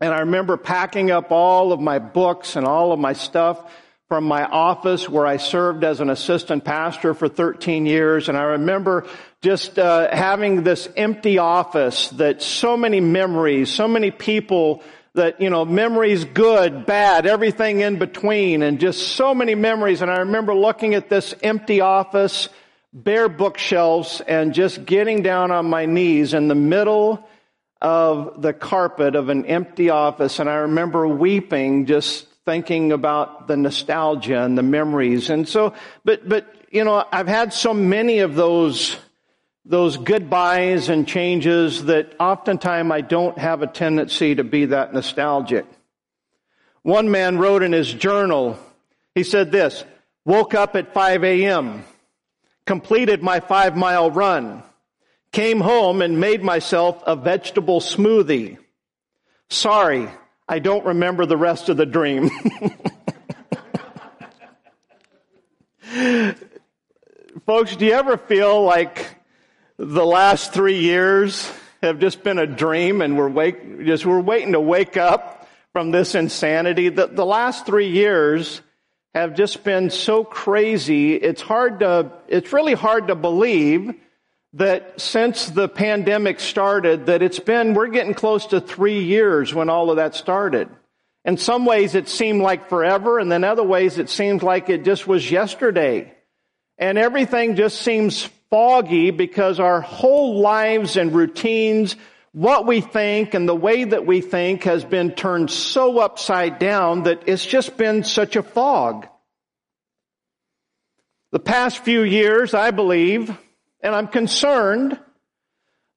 and 0.00 0.12
I 0.12 0.20
remember 0.20 0.56
packing 0.56 1.10
up 1.10 1.30
all 1.30 1.72
of 1.72 1.80
my 1.80 1.98
books 1.98 2.56
and 2.56 2.66
all 2.66 2.92
of 2.92 2.98
my 2.98 3.12
stuff 3.12 3.72
from 4.08 4.24
my 4.24 4.44
office 4.44 5.08
where 5.08 5.26
I 5.26 5.36
served 5.36 5.84
as 5.84 6.00
an 6.00 6.08
assistant 6.08 6.64
pastor 6.64 7.14
for 7.14 7.28
13 7.28 7.84
years. 7.84 8.28
And 8.28 8.38
I 8.38 8.42
remember 8.42 9.06
just 9.42 9.78
uh, 9.78 10.08
having 10.10 10.62
this 10.62 10.88
empty 10.96 11.38
office 11.38 12.08
that 12.10 12.42
so 12.42 12.76
many 12.76 13.00
memories, 13.00 13.70
so 13.70 13.86
many 13.86 14.10
people 14.10 14.82
that, 15.18 15.40
you 15.40 15.50
know, 15.50 15.64
memories 15.64 16.24
good, 16.24 16.86
bad, 16.86 17.26
everything 17.26 17.80
in 17.80 17.98
between, 17.98 18.62
and 18.62 18.80
just 18.80 19.08
so 19.16 19.34
many 19.34 19.54
memories. 19.54 20.02
And 20.02 20.10
I 20.10 20.20
remember 20.20 20.54
looking 20.54 20.94
at 20.94 21.08
this 21.08 21.34
empty 21.42 21.80
office, 21.82 22.48
bare 22.92 23.28
bookshelves, 23.28 24.22
and 24.26 24.54
just 24.54 24.84
getting 24.84 25.22
down 25.22 25.50
on 25.52 25.66
my 25.66 25.86
knees 25.86 26.34
in 26.34 26.48
the 26.48 26.54
middle 26.54 27.28
of 27.80 28.42
the 28.42 28.52
carpet 28.52 29.14
of 29.14 29.28
an 29.28 29.46
empty 29.46 29.90
office, 29.90 30.40
and 30.40 30.50
I 30.50 30.56
remember 30.66 31.06
weeping 31.06 31.86
just 31.86 32.26
thinking 32.44 32.92
about 32.92 33.46
the 33.46 33.56
nostalgia 33.56 34.42
and 34.42 34.58
the 34.58 34.62
memories. 34.62 35.30
And 35.30 35.46
so, 35.46 35.74
but, 36.04 36.28
but, 36.28 36.52
you 36.70 36.82
know, 36.82 37.04
I've 37.12 37.28
had 37.28 37.52
so 37.52 37.74
many 37.74 38.20
of 38.20 38.34
those, 38.34 38.96
those 39.68 39.96
goodbyes 39.98 40.88
and 40.88 41.06
changes 41.06 41.84
that 41.84 42.14
oftentimes 42.18 42.90
I 42.90 43.02
don't 43.02 43.36
have 43.36 43.60
a 43.60 43.66
tendency 43.66 44.34
to 44.34 44.42
be 44.42 44.64
that 44.66 44.94
nostalgic. 44.94 45.66
One 46.82 47.10
man 47.10 47.36
wrote 47.36 47.62
in 47.62 47.72
his 47.72 47.92
journal, 47.92 48.58
he 49.14 49.22
said 49.22 49.52
this, 49.52 49.84
woke 50.24 50.54
up 50.54 50.74
at 50.74 50.94
5 50.94 51.22
a.m., 51.22 51.84
completed 52.64 53.22
my 53.22 53.40
five 53.40 53.76
mile 53.76 54.10
run, 54.10 54.62
came 55.32 55.60
home 55.60 56.00
and 56.00 56.18
made 56.18 56.42
myself 56.42 57.02
a 57.06 57.14
vegetable 57.14 57.80
smoothie. 57.80 58.56
Sorry, 59.50 60.08
I 60.48 60.60
don't 60.60 60.86
remember 60.86 61.26
the 61.26 61.36
rest 61.36 61.68
of 61.68 61.76
the 61.76 61.84
dream. 61.84 62.30
Folks, 67.44 67.76
do 67.76 67.84
you 67.84 67.92
ever 67.92 68.16
feel 68.16 68.62
like 68.62 69.17
the 69.78 70.04
last 70.04 70.52
three 70.52 70.80
years 70.80 71.50
have 71.82 72.00
just 72.00 72.24
been 72.24 72.38
a 72.38 72.46
dream 72.46 73.00
and 73.00 73.16
we're 73.16 73.28
wake, 73.28 73.86
just 73.86 74.04
we're 74.04 74.20
waiting 74.20 74.52
to 74.52 74.60
wake 74.60 74.96
up 74.96 75.48
from 75.72 75.92
this 75.92 76.14
insanity? 76.14 76.88
The, 76.88 77.06
the 77.06 77.24
last 77.24 77.64
three 77.64 77.88
years 77.88 78.60
have 79.14 79.34
just 79.34 79.62
been 79.62 79.90
so 79.90 80.24
crazy. 80.24 81.14
It's 81.14 81.40
hard 81.42 81.80
to, 81.80 82.12
it's 82.26 82.52
really 82.52 82.74
hard 82.74 83.08
to 83.08 83.14
believe 83.14 83.94
that 84.54 85.00
since 85.00 85.46
the 85.46 85.68
pandemic 85.68 86.40
started, 86.40 87.06
that 87.06 87.22
it's 87.22 87.38
been, 87.38 87.74
we're 87.74 87.88
getting 87.88 88.14
close 88.14 88.46
to 88.46 88.60
three 88.60 89.04
years 89.04 89.54
when 89.54 89.70
all 89.70 89.90
of 89.90 89.96
that 89.96 90.14
started. 90.14 90.68
In 91.24 91.36
some 91.36 91.64
ways 91.64 91.94
it 91.94 92.08
seemed 92.08 92.42
like 92.42 92.68
forever, 92.68 93.18
and 93.18 93.30
then 93.30 93.44
other 93.44 93.62
ways 93.62 93.98
it 93.98 94.08
seems 94.08 94.42
like 94.42 94.70
it 94.70 94.84
just 94.84 95.06
was 95.06 95.30
yesterday. 95.30 96.12
And 96.78 96.96
everything 96.96 97.54
just 97.54 97.80
seems 97.80 98.28
foggy 98.50 99.10
because 99.10 99.60
our 99.60 99.80
whole 99.80 100.40
lives 100.40 100.96
and 100.96 101.14
routines, 101.14 101.96
what 102.32 102.66
we 102.66 102.80
think 102.80 103.34
and 103.34 103.48
the 103.48 103.54
way 103.54 103.84
that 103.84 104.06
we 104.06 104.20
think 104.20 104.64
has 104.64 104.84
been 104.84 105.12
turned 105.12 105.50
so 105.50 105.98
upside 105.98 106.58
down 106.58 107.04
that 107.04 107.24
it's 107.26 107.44
just 107.44 107.76
been 107.76 108.04
such 108.04 108.36
a 108.36 108.42
fog. 108.42 109.06
The 111.30 111.40
past 111.40 111.78
few 111.78 112.02
years, 112.02 112.54
I 112.54 112.70
believe, 112.70 113.36
and 113.80 113.94
I'm 113.94 114.08
concerned 114.08 114.98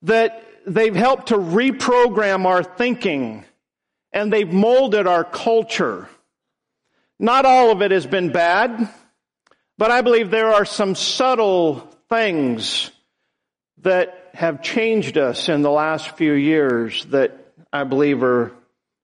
that 0.04 0.46
they've 0.66 0.96
helped 0.96 1.28
to 1.28 1.38
reprogram 1.38 2.46
our 2.46 2.64
thinking 2.64 3.46
and 4.12 4.32
they've 4.32 4.52
molded 4.52 5.08
our 5.08 5.24
culture. 5.24 6.10
Not 7.18 7.46
all 7.46 7.72
of 7.72 7.82
it 7.82 7.92
has 7.92 8.06
been 8.06 8.32
bad, 8.32 8.90
but 9.78 9.92
I 9.92 10.02
believe 10.02 10.32
there 10.32 10.54
are 10.54 10.66
some 10.66 10.96
subtle 10.96 11.88
things 12.12 12.92
that 13.78 14.30
have 14.34 14.62
changed 14.62 15.18
us 15.18 15.48
in 15.48 15.62
the 15.62 15.72
last 15.72 16.18
few 16.18 16.34
years 16.34 17.06
that 17.06 17.54
I 17.72 17.86
believe 17.86 18.22
are 18.22 18.52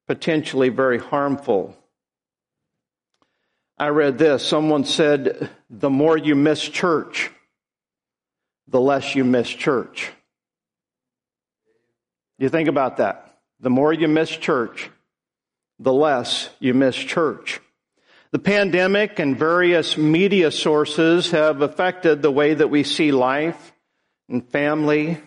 potentially 0.07 0.67
very 0.67 0.99
harmful. 0.99 1.73
I 3.77 3.89
read 3.89 4.17
this. 4.17 4.45
Someone 4.45 4.83
said, 4.83 5.49
the 5.69 5.89
more 5.89 6.17
you 6.17 6.35
miss 6.35 6.61
church, 6.61 7.31
the 8.67 8.81
less 8.81 9.15
you 9.15 9.23
miss 9.23 9.47
church. 9.47 10.11
You 12.37 12.49
think 12.49 12.67
about 12.67 12.97
that. 12.97 13.37
The 13.61 13.69
more 13.69 13.93
you 13.93 14.09
miss 14.09 14.29
church, 14.29 14.89
the 15.79 15.93
less 15.93 16.49
you 16.59 16.73
miss 16.73 16.97
church. 16.97 17.61
The 18.31 18.39
pandemic 18.39 19.19
and 19.19 19.37
various 19.37 19.97
media 19.97 20.51
sources 20.51 21.31
have 21.31 21.61
affected 21.61 22.21
the 22.21 22.31
way 22.31 22.53
that 22.53 22.69
we 22.69 22.83
see 22.83 23.11
life 23.11 23.73
and 24.27 24.47
family 24.49 25.17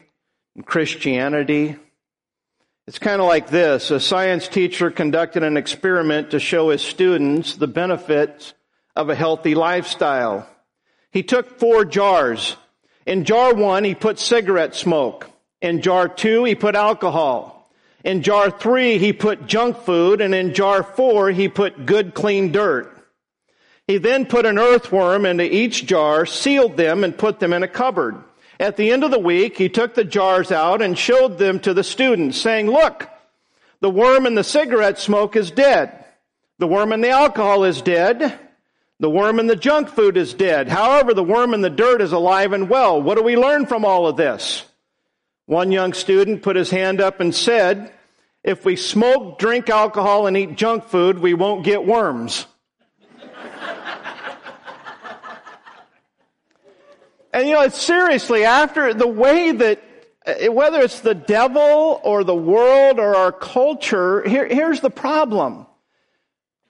and 0.55 0.67
Christianity. 0.67 1.77
It's 2.87 2.99
kind 2.99 3.21
of 3.21 3.27
like 3.27 3.49
this. 3.49 3.91
A 3.91 4.01
science 4.01 4.49
teacher 4.49 4.91
conducted 4.91 5.43
an 5.43 5.57
experiment 5.57 6.33
to 6.33 6.41
show 6.41 6.71
his 6.71 6.83
students 6.83 7.57
the 7.57 7.69
benefits 7.69 8.53
of 8.97 9.09
a 9.09 9.15
healthy 9.15 9.55
lifestyle. 9.55 10.49
He 11.11 11.23
took 11.23 11.59
four 11.59 11.85
jars 11.85 12.57
in 13.07 13.25
jar 13.25 13.55
one, 13.55 13.85
he 13.85 13.97
put 13.97 14.19
cigarette 14.19 14.75
smoke. 14.75 15.29
In 15.61 15.83
jar 15.83 16.09
two, 16.09 16.45
he 16.45 16.55
put 16.55 16.77
alcohol. 16.77 17.60
In 18.05 18.23
jar 18.23 18.51
three, 18.51 18.99
he 18.99 19.13
put 19.13 19.47
junk 19.47 19.79
food. 19.79 20.21
And 20.21 20.35
in 20.35 20.55
jar 20.55 20.83
four, 20.83 21.31
he 21.31 21.49
put 21.49 21.87
good, 21.87 22.15
clean 22.15 22.53
dirt. 22.53 22.97
He 23.87 23.99
then 23.99 24.27
put 24.27 24.47
an 24.47 24.59
earthworm 24.59 25.27
into 25.27 25.45
each 25.45 25.85
jar, 25.85 26.25
sealed 26.25 26.77
them, 26.77 27.03
and 27.03 27.17
put 27.17 27.41
them 27.41 27.53
in 27.53 27.63
a 27.63 27.69
cupboard. 27.69 28.23
At 28.61 28.77
the 28.77 28.93
end 28.93 29.05
of 29.05 29.11
the 29.11 29.19
week, 29.19 29.57
he 29.57 29.69
took 29.69 29.95
the 29.95 30.05
jars 30.05 30.53
out 30.53 30.83
and 30.83 30.97
showed 30.97 31.39
them 31.39 31.59
to 31.61 31.75
the 31.75 31.83
students, 31.83 32.39
saying, 32.39 32.67
Look, 32.71 33.09
the 33.81 33.91
worm 33.91 34.27
in 34.27 34.35
the 34.35 34.45
cigarette 34.45 34.99
smoke 34.99 35.35
is 35.35 35.51
dead. 35.51 36.05
The 36.59 36.67
worm 36.67 36.93
in 36.93 37.01
the 37.01 37.11
alcohol 37.11 37.65
is 37.65 37.81
dead. 37.81 38.39
The 39.01 39.11
worm 39.11 39.41
in 39.41 39.47
the 39.47 39.57
junk 39.57 39.89
food 39.89 40.19
is 40.19 40.35
dead. 40.35 40.69
However, 40.69 41.15
the 41.15 41.25
worm 41.25 41.55
in 41.55 41.63
the 41.63 41.71
dirt 41.71 42.03
is 42.03 42.13
alive 42.13 42.53
and 42.53 42.69
well. 42.69 43.01
What 43.01 43.17
do 43.17 43.25
we 43.25 43.35
learn 43.35 43.65
from 43.65 43.87
all 43.87 44.07
of 44.07 44.17
this? 44.19 44.63
One 45.51 45.73
young 45.73 45.93
student 45.95 46.43
put 46.43 46.55
his 46.55 46.71
hand 46.71 47.01
up 47.01 47.19
and 47.19 47.35
said, 47.35 47.93
if 48.45 48.65
we 48.65 48.77
smoke, 48.77 49.41
drink 49.41 49.69
alcohol, 49.69 50.29
and 50.29 50.37
eat 50.37 50.55
junk 50.55 50.85
food, 50.85 51.19
we 51.19 51.35
won't 51.35 51.65
get 51.65 51.85
worms. 51.85 52.47
and 57.33 57.49
you 57.49 57.55
know, 57.55 57.63
it's 57.63 57.83
seriously, 57.83 58.45
after 58.45 58.95
the 58.95 59.09
way 59.09 59.51
that, 59.51 59.83
uh, 60.25 60.53
whether 60.53 60.83
it's 60.83 61.01
the 61.01 61.17
devil 61.17 62.01
or 62.05 62.23
the 62.23 62.33
world 62.33 63.01
or 63.01 63.17
our 63.17 63.33
culture, 63.33 64.23
here, 64.23 64.47
here's 64.47 64.81
the 64.81 64.89
problem. 64.89 65.67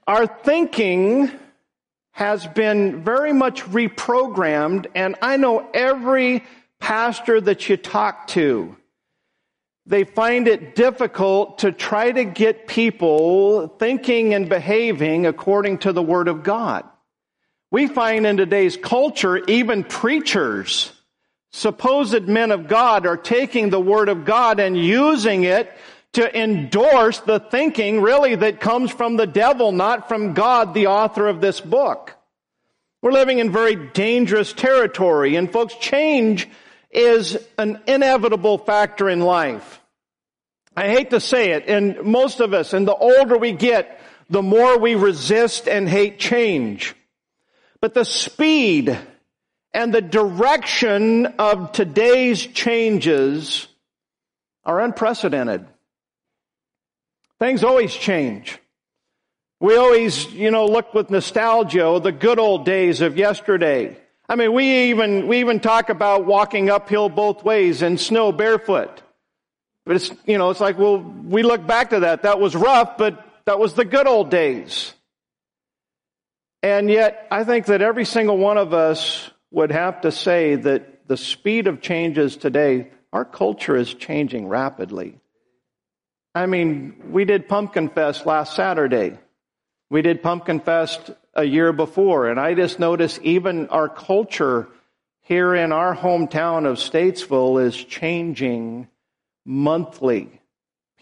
Our 0.07 0.27
thinking 0.27 1.31
has 2.13 2.47
been 2.47 3.05
very 3.05 3.35
much 3.35 3.63
reprogrammed, 3.63 4.87
and 4.95 5.17
I 5.21 5.37
know 5.37 5.69
every 5.75 6.45
pastor 6.81 7.41
that 7.41 7.69
you 7.69 7.77
talk 7.77 8.27
to, 8.29 8.77
they 9.87 10.05
find 10.05 10.49
it 10.49 10.75
difficult 10.75 11.59
to 11.59 11.73
try 11.73 12.11
to 12.11 12.25
get 12.25 12.67
people 12.67 13.69
thinking 13.79 14.35
and 14.35 14.49
behaving 14.49 15.27
according 15.27 15.79
to 15.79 15.93
the 15.93 16.03
Word 16.03 16.29
of 16.29 16.43
God. 16.43 16.85
We 17.71 17.87
find 17.87 18.27
in 18.27 18.37
today's 18.37 18.77
culture, 18.77 19.39
even 19.47 19.85
preachers, 19.85 20.93
supposed 21.53 22.27
men 22.27 22.51
of 22.51 22.67
God, 22.67 23.07
are 23.07 23.17
taking 23.17 23.71
the 23.71 23.81
Word 23.81 24.09
of 24.09 24.25
God 24.25 24.61
and 24.61 24.77
using 24.77 25.45
it 25.45 25.73
to 26.13 26.39
endorse 26.39 27.21
the 27.21 27.39
thinking 27.39 28.01
really 28.01 28.35
that 28.35 28.61
comes 28.61 28.91
from 28.91 29.17
the 29.17 29.27
devil, 29.27 29.71
not 29.71 30.09
from 30.09 30.35
God, 30.35 30.75
the 30.75 30.89
author 30.89 31.29
of 31.29 31.41
this 31.41 31.61
book. 31.61 32.17
We're 33.03 33.13
living 33.13 33.39
in 33.39 33.53
very 33.53 33.77
dangerous 33.77 34.53
territory 34.53 35.37
and 35.37 35.51
folks, 35.51 35.75
change 35.77 36.49
is 36.91 37.39
an 37.57 37.81
inevitable 37.87 38.59
factor 38.59 39.09
in 39.09 39.21
life. 39.21 39.81
I 40.77 40.89
hate 40.89 41.11
to 41.11 41.21
say 41.21 41.53
it, 41.53 41.69
and 41.69 42.03
most 42.03 42.41
of 42.41 42.55
us, 42.55 42.73
and 42.73 42.87
the 42.87 42.95
older 42.95 43.37
we 43.37 43.53
get, 43.53 44.01
the 44.29 44.43
more 44.43 44.79
we 44.79 44.95
resist 44.95 45.69
and 45.69 45.89
hate 45.89 46.19
change. 46.19 46.95
But 47.81 47.95
the 47.95 48.05
speed 48.05 48.97
and 49.73 49.93
the 49.93 50.03
direction 50.03 51.27
of 51.39 51.73
today's 51.73 52.45
changes 52.47 53.67
are 54.65 54.81
unprecedented. 54.81 55.67
Things 57.39 57.65
always 57.65 57.95
change. 57.95 58.59
We 59.61 59.77
always, 59.77 60.33
you 60.33 60.51
know, 60.51 60.67
look 60.67 60.95
with 60.95 61.11
nostalgia, 61.11 61.83
oh, 61.83 61.99
the 61.99 62.13
good 62.13 62.39
old 62.39 62.65
days 62.65 63.01
of 63.01 63.17
yesterday. 63.17 63.97
I 64.31 64.37
mean, 64.37 64.53
we 64.53 64.91
even, 64.91 65.27
we 65.27 65.41
even 65.41 65.59
talk 65.59 65.89
about 65.91 66.25
walking 66.25 66.71
uphill 66.71 67.09
both 67.09 67.43
ways 67.43 67.83
in 67.83 67.99
snow 67.99 68.31
barefoot. 68.31 69.03
But 69.85 69.97
it's, 69.97 70.13
you 70.25 70.39
know, 70.39 70.51
it's 70.51 70.61
like, 70.61 70.79
well, 70.79 70.99
we 70.99 71.43
look 71.43 71.67
back 71.67 71.91
to 71.91 72.01
that. 72.01 72.23
That 72.23 72.39
was 72.39 72.55
rough, 72.55 72.97
but 72.97 73.27
that 73.47 73.59
was 73.59 73.75
the 73.75 73.85
good 73.85 74.07
old 74.07 74.31
days. 74.31 74.95
And 76.63 76.89
yet, 76.89 77.27
I 77.33 77.43
think 77.43 77.67
that 77.67 77.83
every 77.83 78.05
single 78.05 78.39
one 78.39 78.57
of 78.57 78.73
us 78.73 79.29
would 79.51 79.73
have 79.73 80.03
to 80.03 80.13
say 80.13 80.55
that 80.55 81.09
the 81.09 81.17
speed 81.17 81.67
of 81.67 81.81
changes 81.81 82.37
today, 82.37 82.93
our 83.13 83.25
culture 83.25 83.77
is 83.77 83.93
changing 83.93 84.47
rapidly. 84.47 85.19
I 86.37 86.47
mean, 86.47 87.11
we 87.11 87.25
did 87.25 87.49
Pumpkin 87.49 87.89
Fest 87.89 88.27
last 88.27 88.55
Saturday. 88.55 89.19
We 89.91 90.03
did 90.03 90.23
Pumpkin 90.23 90.61
Fest 90.61 91.11
a 91.35 91.43
year 91.43 91.73
before, 91.73 92.29
and 92.29 92.39
I 92.39 92.55
just 92.55 92.79
noticed 92.79 93.21
even 93.23 93.69
our 93.71 93.89
culture 93.89 94.69
here 95.23 95.53
in 95.53 95.73
our 95.73 95.97
hometown 95.97 96.65
of 96.65 96.77
Statesville 96.77 97.65
is 97.65 97.77
changing 97.77 98.87
monthly. 99.45 100.41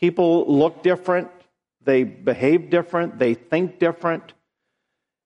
People 0.00 0.47
look 0.47 0.83
different, 0.83 1.28
they 1.85 2.04
behave 2.04 2.71
different, 2.71 3.18
they 3.18 3.35
think 3.35 3.78
different. 3.78 4.33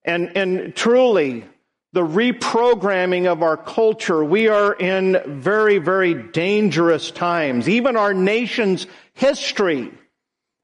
And, 0.04 0.36
and 0.36 0.74
truly, 0.74 1.44
the 1.92 2.00
reprogramming 2.00 3.26
of 3.26 3.44
our 3.44 3.56
culture, 3.56 4.24
we 4.24 4.48
are 4.48 4.72
in 4.72 5.20
very, 5.24 5.78
very 5.78 6.14
dangerous 6.14 7.12
times. 7.12 7.68
Even 7.68 7.96
our 7.96 8.12
nation's 8.12 8.88
history 9.14 9.92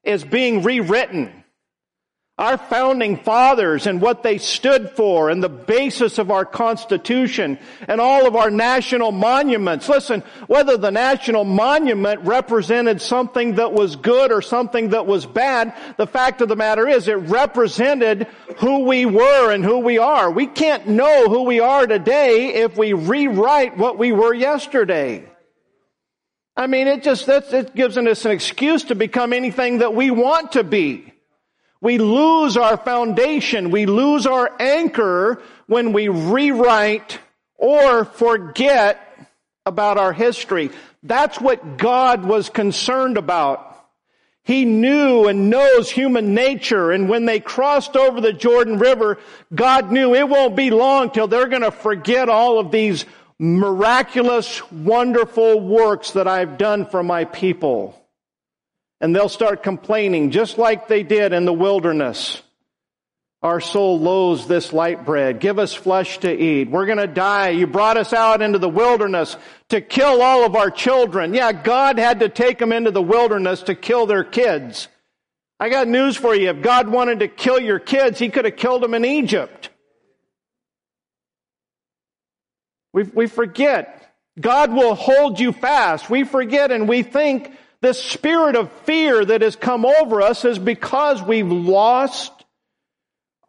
is 0.03 0.25
being 0.25 0.63
rewritten. 0.63 1.38
Our 2.39 2.57
founding 2.57 3.17
fathers 3.17 3.85
and 3.85 3.99
what 3.99 4.23
they 4.23 4.37
stood 4.37 4.91
for 4.91 5.29
and 5.29 5.43
the 5.43 5.49
basis 5.49 6.19
of 6.19 6.31
our 6.31 6.45
Constitution 6.45 7.59
and 7.85 7.99
all 7.99 8.25
of 8.25 8.37
our 8.37 8.49
national 8.49 9.11
monuments. 9.11 9.89
Listen, 9.89 10.23
whether 10.47 10.77
the 10.77 10.89
national 10.89 11.43
monument 11.43 12.21
represented 12.21 13.01
something 13.01 13.55
that 13.55 13.73
was 13.73 13.97
good 13.97 14.31
or 14.31 14.41
something 14.41 14.91
that 14.91 15.05
was 15.05 15.25
bad, 15.25 15.73
the 15.97 16.07
fact 16.07 16.39
of 16.39 16.47
the 16.47 16.55
matter 16.55 16.87
is 16.87 17.09
it 17.09 17.15
represented 17.15 18.25
who 18.59 18.85
we 18.85 19.05
were 19.05 19.51
and 19.51 19.65
who 19.65 19.79
we 19.79 19.97
are. 19.97 20.31
We 20.31 20.47
can't 20.47 20.87
know 20.87 21.27
who 21.27 21.43
we 21.43 21.59
are 21.59 21.87
today 21.87 22.53
if 22.53 22.77
we 22.77 22.93
rewrite 22.93 23.77
what 23.77 23.97
we 23.97 24.13
were 24.13 24.33
yesterday. 24.33 25.29
I 26.55 26.67
mean, 26.67 26.87
it 26.87 27.03
just, 27.03 27.27
it 27.27 27.75
gives 27.75 27.97
us 27.97 28.23
an 28.23 28.31
excuse 28.31 28.85
to 28.85 28.95
become 28.95 29.33
anything 29.33 29.79
that 29.79 29.93
we 29.93 30.09
want 30.09 30.53
to 30.53 30.63
be. 30.63 31.11
We 31.81 31.97
lose 31.97 32.57
our 32.57 32.77
foundation. 32.77 33.71
We 33.71 33.85
lose 33.85 34.25
our 34.25 34.51
anchor 34.59 35.41
when 35.67 35.93
we 35.93 36.09
rewrite 36.09 37.19
or 37.55 38.05
forget 38.05 38.99
about 39.65 39.97
our 39.97 40.11
history. 40.11 40.71
That's 41.03 41.39
what 41.39 41.77
God 41.77 42.25
was 42.25 42.49
concerned 42.49 43.17
about. 43.17 43.65
He 44.43 44.65
knew 44.65 45.27
and 45.27 45.49
knows 45.49 45.89
human 45.89 46.33
nature. 46.33 46.91
And 46.91 47.07
when 47.07 47.25
they 47.25 47.39
crossed 47.39 47.95
over 47.95 48.19
the 48.19 48.33
Jordan 48.33 48.79
River, 48.79 49.19
God 49.53 49.91
knew 49.91 50.15
it 50.15 50.27
won't 50.27 50.55
be 50.55 50.71
long 50.71 51.11
till 51.11 51.27
they're 51.27 51.47
going 51.47 51.61
to 51.61 51.71
forget 51.71 52.29
all 52.29 52.59
of 52.59 52.71
these 52.71 53.05
miraculous, 53.37 54.69
wonderful 54.71 55.61
works 55.61 56.11
that 56.11 56.27
I've 56.27 56.57
done 56.57 56.85
for 56.85 57.03
my 57.03 57.25
people 57.25 57.98
and 59.01 59.15
they'll 59.15 59.29
start 59.29 59.63
complaining 59.63 60.31
just 60.31 60.57
like 60.57 60.87
they 60.87 61.03
did 61.03 61.33
in 61.33 61.45
the 61.45 61.53
wilderness. 61.53 62.41
Our 63.41 63.61
soul 63.61 63.99
loathes 63.99 64.47
this 64.47 64.73
light 64.73 65.05
bread. 65.05 65.39
Give 65.39 65.59
us 65.59 65.73
flesh 65.73 66.17
to 66.19 66.31
eat. 66.31 66.69
We're 66.69 66.85
going 66.85 66.97
to 66.97 67.07
die. 67.07 67.49
You 67.49 67.67
brought 67.67 67.95
us 67.95 68.11
out 68.11 68.41
into 68.41 68.59
the 68.59 68.67
wilderness 68.67 69.37
to 69.69 69.79
kill 69.79 70.21
all 70.21 70.43
of 70.43 70.55
our 70.57 70.69
children. 70.69 71.33
Yeah, 71.33 71.53
God 71.53 71.97
had 71.97 72.19
to 72.19 72.27
take 72.27 72.57
them 72.57 72.73
into 72.73 72.91
the 72.91 73.01
wilderness 73.01 73.63
to 73.63 73.75
kill 73.75 74.07
their 74.07 74.25
kids. 74.25 74.89
I 75.57 75.69
got 75.69 75.87
news 75.87 76.17
for 76.17 76.35
you. 76.35 76.49
If 76.49 76.61
God 76.61 76.89
wanted 76.89 77.19
to 77.19 77.29
kill 77.29 77.59
your 77.59 77.79
kids, 77.79 78.19
He 78.19 78.27
could 78.27 78.43
have 78.43 78.57
killed 78.57 78.83
them 78.83 78.93
in 78.93 79.05
Egypt. 79.05 79.69
We, 82.91 83.03
we 83.03 83.27
forget. 83.27 84.13
God 84.39 84.73
will 84.73 84.95
hold 84.95 85.39
you 85.39 85.53
fast. 85.53 86.09
We 86.09 86.25
forget 86.25 86.71
and 86.71 86.89
we 86.89 87.03
think 87.03 87.53
this 87.81 88.01
spirit 88.01 88.55
of 88.55 88.71
fear 88.83 89.23
that 89.23 89.41
has 89.41 89.55
come 89.55 89.85
over 89.85 90.21
us 90.21 90.43
is 90.43 90.59
because 90.59 91.21
we've 91.21 91.51
lost 91.51 92.31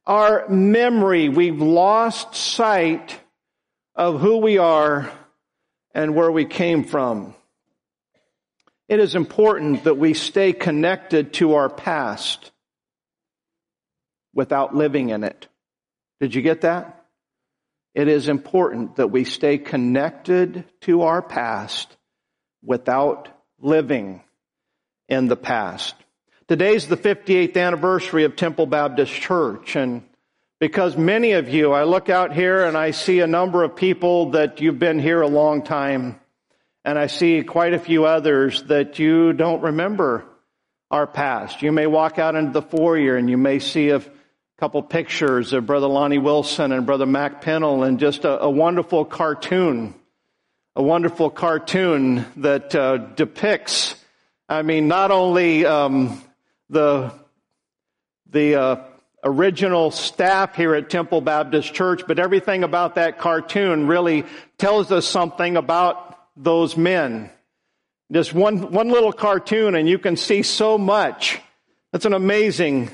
our 0.07 0.49
memory. 0.49 1.29
We've 1.29 1.61
lost 1.61 2.35
sight 2.35 3.19
of 3.95 4.21
who 4.21 4.39
we 4.39 4.59
are 4.59 5.11
and 5.95 6.15
where 6.15 6.31
we 6.31 6.45
came 6.45 6.85
from. 6.85 7.35
It 8.89 9.01
is 9.01 9.15
important 9.15 9.85
that 9.85 9.99
we 9.99 10.15
stay 10.15 10.53
connected 10.53 11.33
to 11.35 11.55
our 11.55 11.69
past 11.69 12.51
without 14.35 14.75
living 14.75 15.11
in 15.11 15.25
it. 15.25 15.49
Did 16.21 16.35
you 16.35 16.43
get 16.43 16.63
that? 16.63 17.05
It 17.95 18.09
is 18.09 18.29
important 18.29 18.97
that 18.97 19.09
we 19.09 19.25
stay 19.25 19.59
connected 19.59 20.65
to 20.83 21.03
our 21.03 21.23
past 21.23 21.97
without 22.63 23.29
living 23.61 24.23
in 25.09 25.29
the 25.29 25.37
past. 25.37 25.95
Today's 26.49 26.89
the 26.89 26.97
58th 26.97 27.57
anniversary 27.57 28.25
of 28.25 28.37
Temple 28.37 28.67
Baptist 28.67 29.13
Church 29.13 29.77
and 29.77 30.03
because 30.59 30.95
many 30.95 31.33
of 31.33 31.49
you, 31.49 31.73
I 31.73 31.85
look 31.85 32.11
out 32.11 32.35
here 32.35 32.67
and 32.67 32.77
I 32.77 32.91
see 32.91 33.21
a 33.21 33.27
number 33.27 33.65
of 33.65 33.77
people 33.77 34.33
that 34.33 34.61
you've 34.61 34.79
been 34.79 34.99
here 34.99 35.23
a 35.23 35.27
long 35.27 35.63
time 35.63 36.21
and 36.85 36.99
I 36.99 37.07
see 37.07 37.43
quite 37.43 37.73
a 37.73 37.79
few 37.79 38.05
others 38.05 38.63
that 38.65 38.99
you 38.99 39.33
don't 39.33 39.63
remember 39.63 40.27
our 40.91 41.07
past. 41.07 41.63
You 41.63 41.73
may 41.73 41.87
walk 41.87 42.19
out 42.19 42.35
into 42.35 42.53
the 42.53 42.63
foyer 42.63 43.17
and 43.17 43.31
you 43.31 43.39
may 43.39 43.59
see 43.59 43.89
a 43.91 44.03
couple 44.59 44.83
pictures 44.83 45.55
of 45.55 45.67
Brother 45.67 45.87
Lonnie 45.87 46.19
Wilson 46.19 46.73
and 46.73 46.85
Brother 46.85 47.07
Mac 47.07 47.41
Pennell 47.41 47.83
and 47.83 47.99
just 47.99 48.25
a, 48.25 48.43
a 48.43 48.51
wonderful 48.51 49.07
cartoon 49.07 49.95
a 50.81 50.83
wonderful 50.83 51.29
cartoon 51.29 52.25
that 52.37 52.75
uh, 52.75 52.97
depicts, 52.97 53.95
I 54.49 54.63
mean, 54.63 54.89
not 54.89 55.11
only 55.11 55.67
um, 55.67 56.25
the 56.71 57.13
the 58.31 58.55
uh, 58.55 58.77
original 59.23 59.91
staff 59.91 60.57
here 60.57 60.75
at 60.75 60.89
Temple 60.89 61.21
Baptist 61.21 61.75
Church, 61.75 62.05
but 62.09 62.19
everything 62.19 62.65
about 62.65 62.95
that 62.95 63.19
cartoon 63.19 63.89
really 63.89 64.25
tells 64.57 64.91
us 64.91 65.05
something 65.05 65.59
about 65.59 66.19
those 66.35 66.79
men. 66.79 67.29
Just 68.11 68.33
one 68.33 68.73
one 68.73 68.89
little 68.89 69.13
cartoon, 69.13 69.75
and 69.75 69.87
you 69.87 69.99
can 69.99 70.17
see 70.17 70.43
so 70.43 70.79
much. 70.79 71.41
That's 71.93 72.07
an 72.07 72.15
amazing 72.15 72.89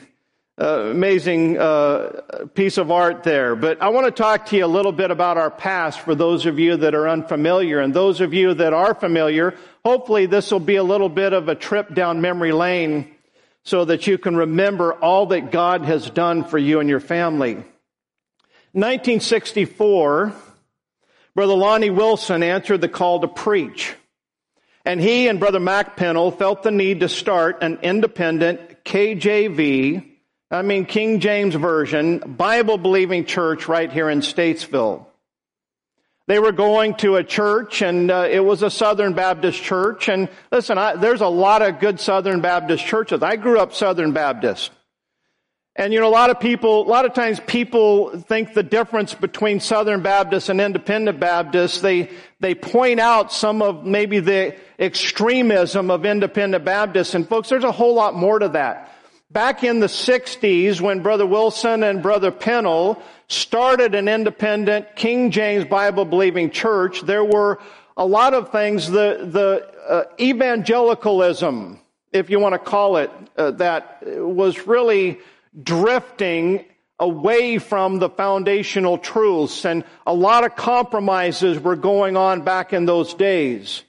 uh, 0.59 0.89
amazing 0.91 1.59
uh, 1.59 2.47
piece 2.55 2.79
of 2.79 2.91
art 2.91 3.23
there. 3.23 3.55
But 3.55 3.83
I 3.83 3.91
want 3.91 4.07
to 4.07 4.11
talk 4.11 4.47
to 4.47 4.57
you 4.57 4.65
a 4.65 4.67
little 4.67 4.93
bit 4.93 5.11
about 5.11 5.37
our 5.37 5.51
past 5.51 6.01
for 6.01 6.15
those 6.15 6.47
of 6.47 6.59
you 6.59 6.79
that 6.79 6.95
are 6.95 7.09
unfamiliar. 7.09 7.81
And 7.81 7.93
those 7.93 8.23
of 8.23 8.33
you 8.33 8.55
that 8.55 8.73
are 8.73 8.95
familiar, 8.95 9.55
hopefully 9.85 10.25
this 10.25 10.51
will 10.51 10.61
be 10.61 10.77
a 10.77 10.83
little 10.83 11.11
bit 11.11 11.35
of 11.35 11.49
a 11.49 11.55
trip 11.55 11.95
down 11.95 12.23
memory 12.23 12.53
lane 12.53 13.15
so 13.65 13.85
that 13.85 14.07
you 14.07 14.17
can 14.17 14.35
remember 14.37 14.95
all 14.95 15.27
that 15.27 15.51
God 15.51 15.85
has 15.85 16.09
done 16.09 16.45
for 16.45 16.57
you 16.57 16.81
and 16.81 16.89
your 16.89 17.01
family. 17.01 17.57
1964, 18.73 20.33
Brother 21.35 21.55
Lonnie 21.55 21.91
Wilson 21.91 22.43
answered 22.43 22.81
the 22.81 22.89
call 22.89 23.21
to 23.21 23.29
preach. 23.29 23.95
And 24.87 25.01
he 25.01 25.29
and 25.29 25.39
Brother 25.39 25.61
Mac 25.61 25.97
Pennell 25.97 26.31
felt 26.31 26.63
the 26.63 26.71
need 26.71 27.01
to 27.01 27.11
start 27.11 27.59
an 27.63 27.81
independent 27.83 28.85
KJV 28.85 30.16
I 30.51 30.63
mean, 30.63 30.87
King 30.87 31.19
James 31.19 31.55
Version, 31.55 32.19
Bible 32.19 32.79
believing 32.79 33.25
church 33.25 33.67
right 33.67 33.91
here 33.91 34.09
in 34.09 34.21
Statesville. 34.21 35.07
They 36.29 36.39
were 36.39 36.53
going 36.53 36.95
to 36.97 37.17
a 37.17 37.25
church 37.25 37.83
and 37.83 38.11
uh, 38.11 38.27
it 38.31 38.45
was 38.45 38.63
a 38.63 38.71
Southern 38.71 39.13
Baptist 39.13 39.63
church. 39.63 40.09
And 40.09 40.29
listen, 40.51 40.79
I, 40.79 40.97
there's 40.97 41.21
a 41.21 41.29
lot 41.29 41.63
of 41.63 41.79
good 41.81 42.01
Southern 42.01 42.41
Baptist 42.41 42.85
churches. 42.85 43.23
I 43.23 43.37
grew 43.37 43.59
up 43.59 43.75
Southern 43.75 44.13
Baptist. 44.13 44.71
And 45.77 45.93
you 45.93 46.01
know, 46.01 46.09
a 46.09 46.11
lot 46.11 46.31
of 46.31 46.41
people, 46.41 46.87
a 46.87 46.89
lot 46.89 47.05
of 47.05 47.13
times 47.13 47.39
people 47.47 48.19
think 48.19 48.55
the 48.55 48.63
difference 48.63 49.15
between 49.15 49.61
Southern 49.61 50.01
Baptists 50.03 50.49
and 50.49 50.61
Independent 50.61 51.21
Baptists, 51.21 51.81
they, 51.81 52.11
they 52.41 52.55
point 52.55 52.99
out 52.99 53.33
some 53.33 53.63
of 53.63 53.85
maybe 53.85 54.21
the 54.21 54.57
extremism 54.79 55.91
of 55.91 56.07
Independent 56.07 56.65
Baptists. 56.65 57.15
And 57.15 57.29
folks, 57.29 57.49
there's 57.49 57.65
a 57.65 57.73
whole 57.73 57.95
lot 57.95 58.15
more 58.15 58.39
to 58.39 58.49
that. 58.51 58.96
Back 59.37 59.65
in 59.65 59.81
the 59.81 59.87
60s, 59.87 60.81
when 60.81 61.03
Brother 61.03 61.27
Wilson 61.27 61.83
and 61.83 62.03
Brother 62.03 62.31
Pennell 62.31 63.03
started 63.29 63.95
an 63.95 64.09
independent 64.09 64.97
King 64.97 65.31
James 65.31 65.67
Bible 65.67 66.07
believing 66.07 66.49
church, 66.49 67.03
there 67.03 67.23
were 67.23 67.59
a 67.99 68.07
lot 68.07 68.33
of 68.33 68.51
things, 68.51 68.91
the, 68.91 69.29
the 69.31 69.71
uh, 69.87 70.05
evangelicalism, 70.19 71.79
if 72.13 72.31
you 72.31 72.41
want 72.41 72.55
to 72.55 72.59
call 72.59 72.97
it 72.97 73.11
uh, 73.37 73.51
that, 73.51 74.03
was 74.07 74.67
really 74.67 75.19
drifting 75.63 76.65
away 76.99 77.59
from 77.59 77.99
the 77.99 78.09
foundational 78.09 78.97
truths, 78.97 79.67
and 79.67 79.85
a 80.07 80.15
lot 80.15 80.45
of 80.45 80.57
compromises 80.57 81.61
were 81.61 81.77
going 81.77 82.17
on 82.17 82.41
back 82.41 82.73
in 82.73 82.87
those 82.87 83.13
days. 83.13 83.83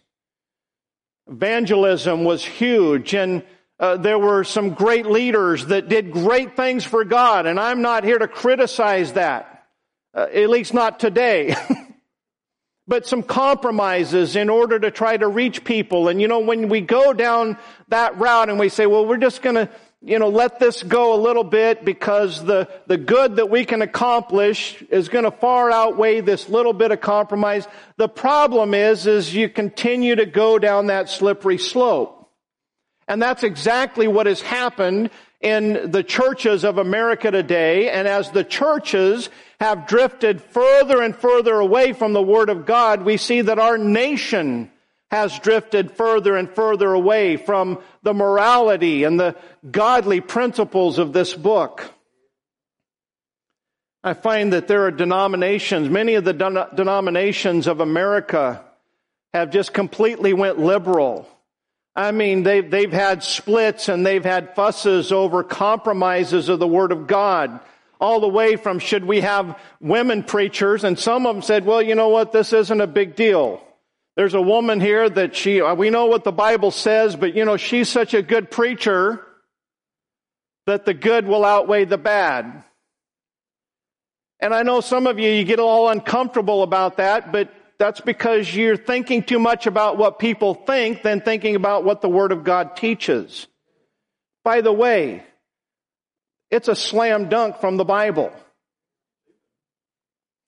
Evangelism 1.26 2.26
was 2.26 2.44
huge, 2.44 3.14
and 3.14 3.44
uh, 3.80 3.98
there 3.98 4.18
were 4.18 4.44
some 4.44 4.72
great 4.72 5.06
leaders 5.06 5.68
that 5.68 5.88
did 5.88 6.12
great 6.12 6.56
things 6.56 6.84
for 6.84 7.04
God, 7.04 7.46
and 7.46 7.60
I'm 7.60 7.82
not 7.82 8.04
here 8.04 8.18
to 8.18 8.28
criticize 8.28 9.14
that, 9.14 9.66
uh, 10.16 10.28
at 10.34 10.50
least 10.50 10.74
not 10.74 11.00
today. 11.00 11.56
but 12.88 13.06
some 13.06 13.22
compromises 13.22 14.36
in 14.36 14.50
order 14.50 14.80
to 14.80 14.90
try 14.90 15.18
to 15.18 15.28
reach 15.28 15.64
people. 15.64 16.08
And 16.08 16.22
you 16.22 16.28
know, 16.28 16.40
when 16.40 16.70
we 16.70 16.82
go 16.82 17.14
down 17.14 17.58
that 17.90 18.18
route 18.18 18.50
and 18.50 18.58
we 18.58 18.70
say, 18.70 18.86
well, 18.86 19.06
we're 19.06 19.18
just 19.18 19.42
gonna, 19.42 19.70
you 20.02 20.20
know, 20.20 20.30
let 20.30 20.60
this 20.60 20.84
go 20.84 21.14
a 21.14 21.20
little 21.20 21.44
bit 21.44 21.84
because 21.84 22.44
the, 22.44 22.70
the 22.88 22.98
good 22.98 23.36
that 23.36 23.50
we 23.50 23.66
can 23.66 23.82
accomplish 23.82 24.82
is 24.84 25.10
gonna 25.10 25.32
far 25.32 25.70
outweigh 25.70 26.22
this 26.22 26.48
little 26.48 26.74
bit 26.74 26.92
of 26.92 27.02
compromise. 27.02 27.68
The 27.98 28.08
problem 28.08 28.74
is, 28.74 29.06
is 29.06 29.36
you 29.36 29.50
continue 29.50 30.16
to 30.16 30.26
go 30.26 30.58
down 30.58 30.88
that 30.88 31.10
slippery 31.10 31.58
slope. 31.58 32.17
And 33.08 33.22
that's 33.22 33.44
exactly 33.44 34.08
what 34.08 34.26
has 34.26 34.42
happened 34.42 35.12
in 35.40 35.92
the 35.92 36.04
churches 36.04 36.64
of 36.64 36.78
America 36.78 37.32
today. 37.32 37.90
And 37.90 38.08
as 38.08 38.32
the 38.32 38.44
churches 38.44 39.30
have 39.60 39.88
drifted 39.88 40.42
further 40.42 41.02
and 41.02 41.16
further 41.16 41.56
away 41.56 41.94
from 41.94 42.14
the 42.14 42.22
Word 42.22 42.50
of 42.50 42.66
God, 42.66 43.04
we 43.04 43.18
see 43.18 43.42
that 43.42 43.60
our 43.60 43.78
nation 43.78 44.72
has 45.10 45.40
drifted 45.40 45.92
further 45.92 46.36
and 46.36 46.50
further 46.50 46.92
away 46.92 47.38
from 47.38 47.82
the 48.04 48.14
morality 48.14 49.06
and 49.06 49.20
the 49.20 49.36
godly 49.72 50.20
principles 50.20 50.98
of 50.98 51.14
this 51.14 51.34
book. 51.34 51.94
I 54.04 54.14
find 54.14 54.54
that 54.54 54.68
there 54.68 54.86
are 54.86 54.92
denominations, 54.92 55.90
many 55.90 56.16
of 56.16 56.24
the 56.24 56.34
denominations 56.76 57.68
of 57.68 57.80
America 57.80 58.64
have 59.34 59.50
just 59.50 59.74
completely 59.74 60.34
went 60.34 60.60
liberal. 60.60 61.28
I 61.98 62.12
mean, 62.12 62.44
they've, 62.44 62.70
they've 62.70 62.94
had 62.94 63.24
splits 63.24 63.90
and 63.90 64.06
they've 64.06 64.24
had 64.24 64.54
fusses 64.54 65.12
over 65.12 65.44
compromises 65.44 66.48
of 66.48 66.60
the 66.60 66.68
Word 66.68 66.92
of 66.92 67.08
God. 67.08 67.60
All 68.00 68.20
the 68.20 68.28
way 68.28 68.56
from 68.56 68.78
should 68.78 69.04
we 69.04 69.22
have 69.22 69.60
women 69.82 70.22
preachers? 70.22 70.84
And 70.84 71.00
some 71.00 71.26
of 71.26 71.36
them 71.36 71.42
said, 71.42 71.66
well, 71.66 71.82
you 71.82 71.96
know 71.96 72.10
what? 72.10 72.32
This 72.32 72.54
isn't 72.54 72.82
a 72.82 72.86
big 72.86 73.16
deal. 73.16 73.64
There's 74.16 74.36
a 74.36 74.42
woman 74.42 74.80
here 74.80 75.10
that 75.10 75.36
she, 75.36 75.60
uh, 75.60 75.74
we 75.74 75.90
know 75.90 76.06
what 76.06 76.24
the 76.24 76.32
Bible 76.32 76.70
says, 76.70 77.16
but 77.16 77.36
you 77.36 77.46
know, 77.46 77.58
she's 77.58 77.90
such 77.90 78.14
a 78.14 78.22
good 78.22 78.52
preacher 78.52 79.26
that 80.68 80.86
the 80.86 80.94
good 80.94 81.26
will 81.26 81.44
outweigh 81.44 81.86
the 81.86 81.98
bad. 81.98 82.64
And 84.40 84.54
I 84.54 84.62
know 84.62 84.82
some 84.82 85.08
of 85.08 85.18
you, 85.18 85.32
you 85.32 85.46
get 85.46 85.60
all 85.60 85.90
uncomfortable 85.90 86.62
about 86.62 86.98
that, 86.98 87.32
but 87.32 87.52
that's 87.80 88.02
because 88.02 88.54
you're 88.56 88.78
thinking 88.78 89.24
too 89.24 89.40
much 89.40 89.68
about 89.68 89.98
what 89.98 90.20
people 90.20 90.56
think 90.56 91.04
than 91.04 91.22
thinking 91.22 91.56
about 91.56 91.84
what 91.84 92.02
the 92.02 92.10
Word 92.10 92.32
of 92.32 92.44
God 92.44 92.76
teaches. 92.76 93.48
By 94.44 94.62
the 94.62 94.74
way, 94.74 95.24
it's 96.50 96.68
a 96.68 96.76
slam 96.76 97.30
dunk 97.30 97.58
from 97.58 97.78
the 97.78 97.86
Bible. 97.86 98.32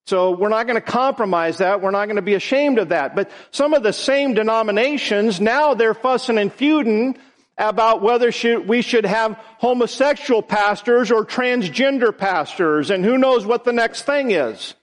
So 0.08 0.32
we're 0.32 0.50
not 0.50 0.66
going 0.66 0.82
to 0.82 0.82
compromise 0.82 1.60
that. 1.60 1.82
We're 1.82 1.92
not 1.92 2.06
going 2.06 2.16
to 2.16 2.24
be 2.24 2.34
ashamed 2.34 2.80
of 2.80 2.90
that. 2.90 3.16
But 3.16 3.30
some 3.52 3.76
of 3.76 3.84
the 3.84 3.94
same 3.94 4.34
denominations, 4.34 5.40
now 5.40 5.76
they're 5.76 5.94
fussing 5.94 6.40
and 6.40 6.52
feuding 6.52 7.16
about 7.60 8.02
whether 8.02 8.32
we 8.66 8.82
should 8.82 9.06
have 9.06 9.38
homosexual 9.60 10.42
pastors 10.42 11.12
or 11.12 11.26
transgender 11.26 12.18
pastors, 12.18 12.90
and 12.90 13.04
who 13.06 13.18
knows 13.18 13.46
what 13.46 13.66
the 13.66 13.74
next 13.74 14.04
thing 14.04 14.32
is. 14.32 14.74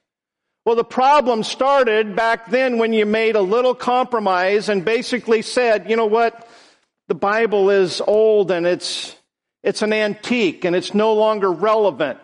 Well, 0.66 0.74
the 0.74 0.83
problem 0.83 1.44
started 1.44 2.16
back 2.16 2.50
then 2.50 2.79
when 2.79 2.92
you 2.92 3.07
made 3.07 3.37
a 3.37 3.40
little 3.40 3.72
compromise 3.72 4.68
and 4.68 4.85
basically 4.85 5.42
said, 5.42 5.88
you 5.88 5.94
know 5.94 6.07
what? 6.07 6.48
The 7.07 7.14
Bible 7.14 7.70
is 7.70 8.00
old 8.00 8.50
and 8.50 8.66
it's, 8.66 9.14
it's 9.62 9.83
an 9.83 9.92
antique 9.92 10.64
and 10.64 10.74
it's 10.74 10.92
no 10.92 11.14
longer 11.14 11.52
relevant. 11.52 12.18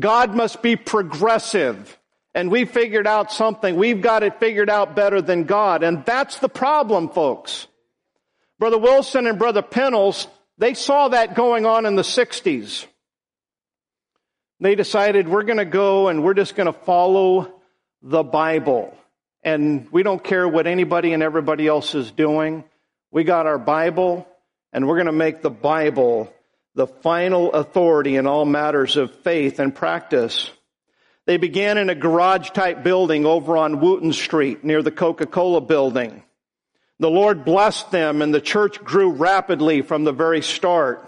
God 0.00 0.34
must 0.34 0.62
be 0.62 0.76
progressive. 0.76 1.98
And 2.34 2.50
we 2.50 2.64
figured 2.64 3.06
out 3.06 3.30
something. 3.30 3.76
We've 3.76 4.00
got 4.00 4.22
it 4.22 4.40
figured 4.40 4.70
out 4.70 4.96
better 4.96 5.20
than 5.20 5.44
God. 5.44 5.82
And 5.82 6.02
that's 6.06 6.38
the 6.38 6.48
problem, 6.48 7.10
folks. 7.10 7.66
Brother 8.58 8.78
Wilson 8.78 9.26
and 9.26 9.38
Brother 9.38 9.60
Pennels, 9.60 10.28
they 10.56 10.72
saw 10.72 11.08
that 11.08 11.34
going 11.34 11.66
on 11.66 11.84
in 11.84 11.94
the 11.94 12.00
60s. 12.00 12.86
They 14.60 14.76
decided 14.76 15.28
we're 15.28 15.42
going 15.42 15.58
to 15.58 15.66
go 15.66 16.08
and 16.08 16.24
we're 16.24 16.32
just 16.32 16.56
going 16.56 16.72
to 16.72 16.72
follow 16.72 17.52
the 18.02 18.22
Bible. 18.22 18.96
And 19.42 19.88
we 19.92 20.02
don't 20.02 20.22
care 20.22 20.48
what 20.48 20.66
anybody 20.66 21.12
and 21.12 21.22
everybody 21.22 21.66
else 21.66 21.94
is 21.94 22.10
doing. 22.10 22.64
We 23.10 23.24
got 23.24 23.46
our 23.46 23.58
Bible, 23.58 24.26
and 24.72 24.86
we're 24.86 24.96
going 24.96 25.06
to 25.06 25.12
make 25.12 25.42
the 25.42 25.50
Bible 25.50 26.32
the 26.74 26.86
final 26.86 27.52
authority 27.52 28.16
in 28.16 28.26
all 28.26 28.44
matters 28.44 28.96
of 28.96 29.14
faith 29.20 29.58
and 29.58 29.74
practice. 29.74 30.50
They 31.24 31.38
began 31.38 31.78
in 31.78 31.90
a 31.90 31.94
garage 31.94 32.50
type 32.50 32.84
building 32.84 33.24
over 33.24 33.56
on 33.56 33.80
Wooten 33.80 34.12
Street 34.12 34.62
near 34.62 34.82
the 34.82 34.92
Coca-Cola 34.92 35.62
building. 35.62 36.22
The 37.00 37.10
Lord 37.10 37.44
blessed 37.44 37.90
them 37.90 38.22
and 38.22 38.32
the 38.32 38.40
church 38.40 38.82
grew 38.82 39.10
rapidly 39.10 39.82
from 39.82 40.04
the 40.04 40.12
very 40.12 40.42
start. 40.42 41.02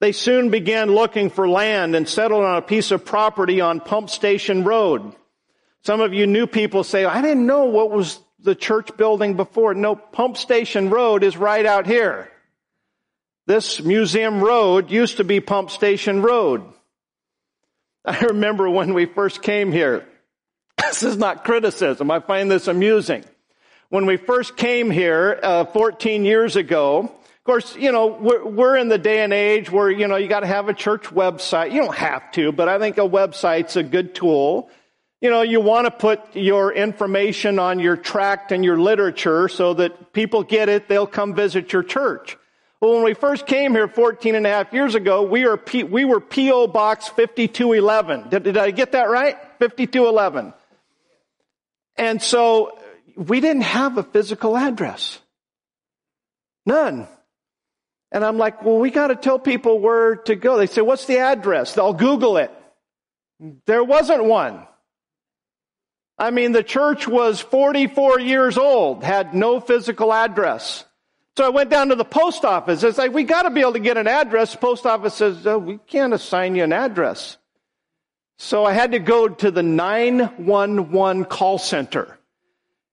They 0.00 0.12
soon 0.12 0.50
began 0.50 0.90
looking 0.90 1.30
for 1.30 1.48
land 1.48 1.94
and 1.94 2.08
settled 2.08 2.44
on 2.44 2.56
a 2.56 2.62
piece 2.62 2.90
of 2.90 3.04
property 3.04 3.60
on 3.60 3.80
Pump 3.80 4.10
Station 4.10 4.64
Road. 4.64 5.14
Some 5.84 6.00
of 6.00 6.14
you 6.14 6.26
new 6.26 6.46
people 6.46 6.84
say, 6.84 7.04
I 7.04 7.20
didn't 7.22 7.46
know 7.46 7.64
what 7.64 7.90
was 7.90 8.20
the 8.38 8.54
church 8.54 8.96
building 8.96 9.34
before. 9.34 9.74
No, 9.74 9.96
Pump 9.96 10.36
Station 10.36 10.90
Road 10.90 11.24
is 11.24 11.36
right 11.36 11.64
out 11.66 11.86
here. 11.86 12.30
This 13.46 13.82
museum 13.82 14.40
road 14.40 14.90
used 14.90 15.16
to 15.16 15.24
be 15.24 15.40
Pump 15.40 15.70
Station 15.70 16.22
Road. 16.22 16.62
I 18.04 18.18
remember 18.20 18.70
when 18.70 18.94
we 18.94 19.06
first 19.06 19.42
came 19.42 19.72
here. 19.72 20.06
This 20.78 21.04
is 21.04 21.16
not 21.16 21.44
criticism. 21.44 22.10
I 22.10 22.20
find 22.20 22.50
this 22.50 22.68
amusing. 22.68 23.24
When 23.88 24.04
we 24.04 24.18
first 24.18 24.56
came 24.56 24.90
here 24.90 25.38
uh, 25.42 25.64
14 25.64 26.24
years 26.24 26.56
ago, 26.56 26.98
of 26.98 27.44
course, 27.44 27.74
you 27.76 27.92
know, 27.92 28.08
we're, 28.08 28.44
we're 28.44 28.76
in 28.76 28.88
the 28.88 28.98
day 28.98 29.22
and 29.22 29.32
age 29.32 29.70
where, 29.70 29.90
you 29.90 30.06
know, 30.06 30.16
you 30.16 30.28
got 30.28 30.40
to 30.40 30.46
have 30.46 30.68
a 30.68 30.74
church 30.74 31.04
website. 31.04 31.72
You 31.72 31.80
don't 31.80 31.96
have 31.96 32.30
to, 32.32 32.52
but 32.52 32.68
I 32.68 32.78
think 32.78 32.98
a 32.98 33.08
website's 33.08 33.76
a 33.76 33.82
good 33.82 34.14
tool. 34.14 34.70
You 35.22 35.30
know, 35.30 35.42
you 35.42 35.60
want 35.60 35.86
to 35.86 35.92
put 35.92 36.34
your 36.34 36.72
information 36.72 37.60
on 37.60 37.78
your 37.78 37.96
tract 37.96 38.50
and 38.50 38.64
your 38.64 38.76
literature 38.76 39.48
so 39.48 39.72
that 39.74 40.12
people 40.12 40.42
get 40.42 40.68
it, 40.68 40.88
they'll 40.88 41.06
come 41.06 41.32
visit 41.32 41.72
your 41.72 41.84
church. 41.84 42.36
Well, 42.80 42.94
when 42.94 43.04
we 43.04 43.14
first 43.14 43.46
came 43.46 43.70
here 43.70 43.86
14 43.86 44.34
and 44.34 44.44
a 44.44 44.48
half 44.48 44.72
years 44.72 44.96
ago, 44.96 45.22
we 45.22 45.46
were, 45.46 45.56
P, 45.56 45.84
we 45.84 46.04
were 46.04 46.20
P.O. 46.20 46.66
Box 46.66 47.06
5211. 47.06 48.30
Did, 48.30 48.42
did 48.42 48.56
I 48.56 48.72
get 48.72 48.92
that 48.92 49.08
right? 49.08 49.36
5211. 49.60 50.54
And 51.94 52.20
so 52.20 52.76
we 53.14 53.38
didn't 53.38 53.62
have 53.62 53.98
a 53.98 54.02
physical 54.02 54.56
address. 54.56 55.20
None. 56.66 57.06
And 58.10 58.24
I'm 58.24 58.38
like, 58.38 58.64
well, 58.64 58.78
we 58.78 58.90
got 58.90 59.06
to 59.06 59.16
tell 59.16 59.38
people 59.38 59.78
where 59.78 60.16
to 60.16 60.34
go. 60.34 60.58
They 60.58 60.66
say, 60.66 60.82
what's 60.82 61.06
the 61.06 61.18
address? 61.18 61.74
They'll 61.74 61.92
Google 61.92 62.38
it. 62.38 62.50
There 63.66 63.84
wasn't 63.84 64.24
one. 64.24 64.66
I 66.18 66.30
mean, 66.30 66.52
the 66.52 66.62
church 66.62 67.08
was 67.08 67.40
44 67.40 68.20
years 68.20 68.58
old, 68.58 69.02
had 69.02 69.34
no 69.34 69.60
physical 69.60 70.12
address. 70.12 70.84
So 71.36 71.46
I 71.46 71.48
went 71.48 71.70
down 71.70 71.88
to 71.88 71.94
the 71.94 72.04
post 72.04 72.44
office. 72.44 72.82
It's 72.82 72.98
like, 72.98 73.12
we 73.12 73.24
got 73.24 73.42
to 73.42 73.50
be 73.50 73.60
able 73.60 73.72
to 73.72 73.80
get 73.80 73.96
an 73.96 74.06
address. 74.06 74.52
The 74.52 74.58
post 74.58 74.84
office 74.84 75.14
says, 75.14 75.46
oh, 75.46 75.58
we 75.58 75.78
can't 75.78 76.12
assign 76.12 76.54
you 76.54 76.64
an 76.64 76.72
address. 76.72 77.38
So 78.36 78.64
I 78.64 78.72
had 78.72 78.92
to 78.92 78.98
go 78.98 79.28
to 79.28 79.50
the 79.50 79.62
911 79.62 81.24
call 81.24 81.58
center. 81.58 82.18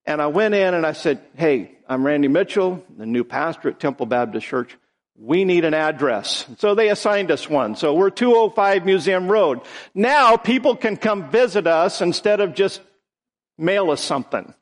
And 0.05 0.21
I 0.21 0.27
went 0.27 0.55
in 0.55 0.73
and 0.73 0.85
I 0.85 0.93
said, 0.93 1.21
hey, 1.35 1.77
I'm 1.87 2.05
Randy 2.05 2.29
Mitchell, 2.29 2.83
the 2.97 3.05
new 3.05 3.23
pastor 3.23 3.69
at 3.69 3.79
Temple 3.79 4.05
Baptist 4.05 4.47
Church. 4.47 4.77
We 5.17 5.43
need 5.43 5.65
an 5.65 5.73
address. 5.73 6.45
So 6.59 6.75
they 6.75 6.89
assigned 6.89 7.29
us 7.31 7.49
one. 7.49 7.75
So 7.75 7.93
we're 7.93 8.09
205 8.09 8.85
Museum 8.85 9.29
Road. 9.29 9.61
Now 9.93 10.37
people 10.37 10.77
can 10.77 10.95
come 10.95 11.29
visit 11.29 11.67
us 11.67 12.01
instead 12.01 12.39
of 12.39 12.53
just 12.53 12.79
mail 13.59 13.91
us 13.91 14.01
something. 14.01 14.53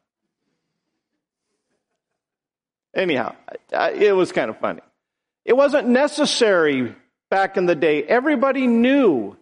Anyhow, 2.93 3.35
it 3.71 4.15
was 4.15 4.31
kind 4.31 4.49
of 4.49 4.57
funny. 4.57 4.81
It 5.45 5.55
wasn't 5.55 5.87
necessary 5.87 6.95
back 7.29 7.55
in 7.55 7.67
the 7.67 7.75
day. 7.75 8.03
Everybody 8.03 8.67
knew 8.67 9.37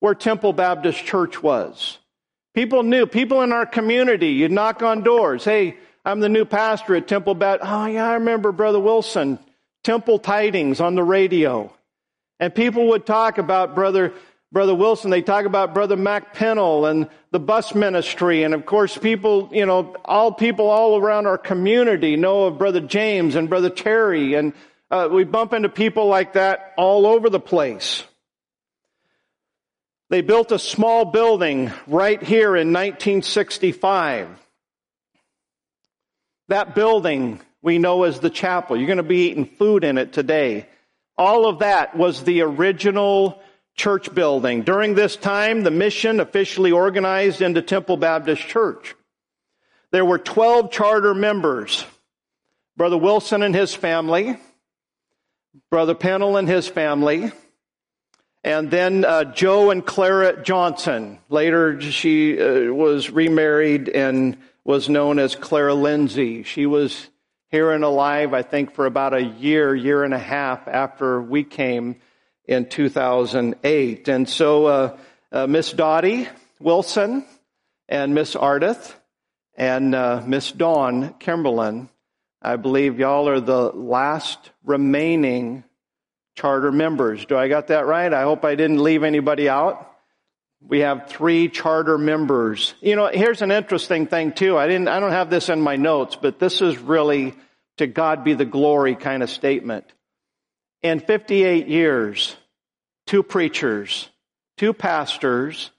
where 0.00 0.14
Temple 0.14 0.52
Baptist 0.52 1.04
Church 1.04 1.42
was. 1.42 1.98
People 2.54 2.82
knew, 2.82 3.06
people 3.06 3.42
in 3.42 3.52
our 3.52 3.66
community, 3.66 4.28
you'd 4.28 4.52
knock 4.52 4.82
on 4.82 5.02
doors. 5.02 5.44
Hey, 5.44 5.76
I'm 6.04 6.20
the 6.20 6.28
new 6.28 6.44
pastor 6.44 6.96
at 6.96 7.08
Temple 7.08 7.34
Baptist. 7.34 7.70
Oh, 7.70 7.86
yeah, 7.86 8.08
I 8.08 8.14
remember 8.14 8.52
Brother 8.52 8.80
Wilson, 8.80 9.38
Temple 9.82 10.18
Tidings 10.18 10.80
on 10.80 10.94
the 10.94 11.04
radio. 11.04 11.72
And 12.38 12.54
people 12.54 12.88
would 12.88 13.06
talk 13.06 13.38
about 13.38 13.74
Brother 13.74 14.12
Brother 14.52 14.74
Wilson, 14.74 15.10
they 15.10 15.22
talk 15.22 15.44
about 15.44 15.74
Brother 15.74 15.96
Mac 15.96 16.34
Pennell 16.34 16.86
and 16.86 17.08
the 17.30 17.38
bus 17.38 17.72
ministry. 17.74 18.42
And 18.42 18.52
of 18.52 18.66
course, 18.66 18.98
people, 18.98 19.48
you 19.52 19.64
know, 19.64 19.94
all 20.04 20.32
people 20.32 20.68
all 20.68 20.98
around 20.98 21.26
our 21.26 21.38
community 21.38 22.16
know 22.16 22.46
of 22.46 22.58
Brother 22.58 22.80
James 22.80 23.36
and 23.36 23.48
Brother 23.48 23.70
Terry. 23.70 24.34
And 24.34 24.52
uh, 24.90 25.08
we 25.10 25.22
bump 25.22 25.52
into 25.52 25.68
people 25.68 26.06
like 26.06 26.32
that 26.32 26.74
all 26.76 27.06
over 27.06 27.30
the 27.30 27.38
place. 27.38 28.02
They 30.08 30.20
built 30.20 30.50
a 30.50 30.58
small 30.58 31.04
building 31.04 31.70
right 31.86 32.20
here 32.20 32.56
in 32.56 32.72
1965. 32.72 34.28
That 36.48 36.74
building 36.74 37.40
we 37.62 37.78
know 37.78 38.02
as 38.02 38.18
the 38.18 38.30
chapel. 38.30 38.76
You're 38.76 38.88
going 38.88 38.96
to 38.96 39.04
be 39.04 39.30
eating 39.30 39.46
food 39.46 39.84
in 39.84 39.98
it 39.98 40.12
today. 40.12 40.66
All 41.16 41.46
of 41.46 41.60
that 41.60 41.96
was 41.96 42.24
the 42.24 42.40
original 42.40 43.40
church 43.80 44.14
building. 44.14 44.60
During 44.60 44.94
this 44.94 45.16
time, 45.16 45.62
the 45.62 45.70
mission 45.70 46.20
officially 46.20 46.70
organized 46.70 47.40
into 47.40 47.62
Temple 47.62 47.96
Baptist 47.96 48.42
Church. 48.46 48.94
There 49.90 50.04
were 50.04 50.18
12 50.18 50.70
charter 50.70 51.14
members. 51.14 51.86
Brother 52.76 52.98
Wilson 52.98 53.42
and 53.42 53.54
his 53.54 53.74
family, 53.74 54.36
Brother 55.70 55.94
Pennell 55.94 56.36
and 56.36 56.46
his 56.46 56.68
family, 56.68 57.32
and 58.44 58.70
then 58.70 59.06
uh, 59.06 59.24
Joe 59.24 59.70
and 59.70 59.84
Clara 59.84 60.42
Johnson. 60.42 61.18
Later, 61.30 61.80
she 61.80 62.38
uh, 62.38 62.72
was 62.72 63.10
remarried 63.10 63.88
and 63.88 64.36
was 64.62 64.90
known 64.90 65.18
as 65.18 65.34
Clara 65.36 65.74
Lindsay. 65.74 66.42
She 66.42 66.66
was 66.66 67.08
here 67.48 67.72
and 67.72 67.82
alive, 67.82 68.34
I 68.34 68.42
think, 68.42 68.74
for 68.74 68.84
about 68.84 69.14
a 69.14 69.22
year, 69.22 69.74
year 69.74 70.04
and 70.04 70.12
a 70.12 70.18
half 70.18 70.68
after 70.68 71.20
we 71.20 71.44
came 71.44 71.96
in 72.46 72.68
2008. 72.68 74.08
And 74.08 74.28
so, 74.28 74.66
uh, 74.66 74.98
uh, 75.32 75.46
Miss 75.46 75.72
Dottie 75.72 76.28
Wilson 76.58 77.24
and 77.88 78.14
Miss 78.14 78.34
Ardith 78.34 78.94
and 79.56 79.94
uh, 79.94 80.22
Miss 80.26 80.50
Dawn 80.50 81.14
Kimberlin, 81.18 81.88
I 82.42 82.56
believe 82.56 82.98
y'all 82.98 83.28
are 83.28 83.40
the 83.40 83.70
last 83.70 84.50
remaining 84.64 85.64
charter 86.34 86.72
members. 86.72 87.24
Do 87.26 87.36
I 87.36 87.48
got 87.48 87.68
that 87.68 87.86
right? 87.86 88.12
I 88.12 88.22
hope 88.22 88.44
I 88.44 88.54
didn't 88.54 88.82
leave 88.82 89.02
anybody 89.02 89.48
out. 89.48 89.86
We 90.62 90.80
have 90.80 91.08
three 91.08 91.48
charter 91.48 91.96
members. 91.96 92.74
You 92.80 92.96
know, 92.96 93.06
here's 93.06 93.42
an 93.42 93.50
interesting 93.50 94.06
thing 94.06 94.32
too. 94.32 94.58
I 94.58 94.66
didn't, 94.66 94.88
I 94.88 95.00
don't 95.00 95.12
have 95.12 95.30
this 95.30 95.48
in 95.48 95.60
my 95.60 95.76
notes, 95.76 96.16
but 96.16 96.38
this 96.38 96.60
is 96.60 96.78
really 96.78 97.34
to 97.78 97.86
God 97.86 98.24
be 98.24 98.34
the 98.34 98.44
glory 98.44 98.94
kind 98.94 99.22
of 99.22 99.30
statement. 99.30 99.86
In 100.82 101.00
58 101.00 101.68
years, 101.68 102.36
two 103.06 103.22
preachers, 103.22 104.08
two 104.56 104.72
pastors, 104.72 105.70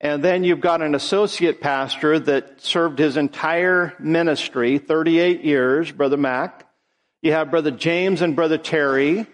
and 0.00 0.24
then 0.24 0.42
you've 0.42 0.60
got 0.60 0.80
an 0.80 0.94
associate 0.94 1.60
pastor 1.60 2.18
that 2.18 2.60
served 2.60 2.98
his 2.98 3.16
entire 3.16 3.94
ministry, 4.00 4.78
38 4.78 5.44
years, 5.44 5.92
Brother 5.92 6.16
Mac. 6.16 6.66
You 7.20 7.32
have 7.32 7.50
Brother 7.50 7.70
James 7.70 8.22
and 8.22 8.34
Brother 8.34 8.58
Terry 8.58 9.26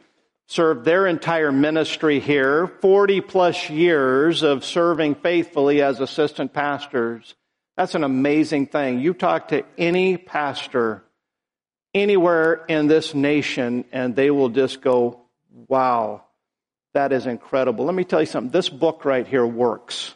served 0.46 0.84
their 0.84 1.06
entire 1.06 1.52
ministry 1.52 2.20
here, 2.20 2.66
40 2.66 3.20
plus 3.20 3.70
years 3.70 4.42
of 4.42 4.64
serving 4.64 5.14
faithfully 5.16 5.80
as 5.80 6.00
assistant 6.00 6.52
pastors. 6.52 7.34
That's 7.76 7.94
an 7.94 8.02
amazing 8.02 8.66
thing. 8.66 8.98
You 8.98 9.14
talk 9.14 9.48
to 9.48 9.64
any 9.78 10.16
pastor 10.16 11.04
anywhere 11.94 12.64
in 12.68 12.86
this 12.86 13.14
nation 13.14 13.84
and 13.92 14.14
they 14.14 14.30
will 14.30 14.48
just 14.48 14.80
go, 14.80 15.20
wow, 15.68 16.22
that 16.94 17.12
is 17.12 17.26
incredible. 17.26 17.84
Let 17.84 17.94
me 17.94 18.04
tell 18.04 18.20
you 18.20 18.26
something. 18.26 18.50
This 18.50 18.68
book 18.68 19.04
right 19.04 19.26
here 19.26 19.46
works. 19.46 20.14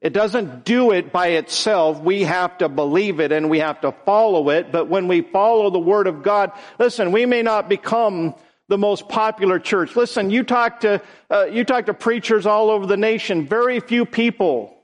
It 0.00 0.14
doesn't 0.14 0.64
do 0.64 0.92
it 0.92 1.12
by 1.12 1.28
itself. 1.28 2.00
We 2.00 2.22
have 2.22 2.56
to 2.58 2.68
believe 2.68 3.20
it 3.20 3.32
and 3.32 3.50
we 3.50 3.58
have 3.58 3.82
to 3.82 3.92
follow 4.06 4.48
it. 4.48 4.72
But 4.72 4.88
when 4.88 5.08
we 5.08 5.20
follow 5.20 5.68
the 5.70 5.78
Word 5.78 6.06
of 6.06 6.22
God, 6.22 6.52
listen, 6.78 7.12
we 7.12 7.26
may 7.26 7.42
not 7.42 7.68
become 7.68 8.34
the 8.68 8.78
most 8.78 9.08
popular 9.08 9.58
church. 9.58 9.96
Listen, 9.96 10.30
you 10.30 10.42
talk 10.42 10.80
to, 10.80 11.02
uh, 11.28 11.46
you 11.46 11.64
talk 11.64 11.86
to 11.86 11.94
preachers 11.94 12.46
all 12.46 12.70
over 12.70 12.86
the 12.86 12.96
nation. 12.96 13.46
Very 13.46 13.80
few 13.80 14.06
people 14.06 14.79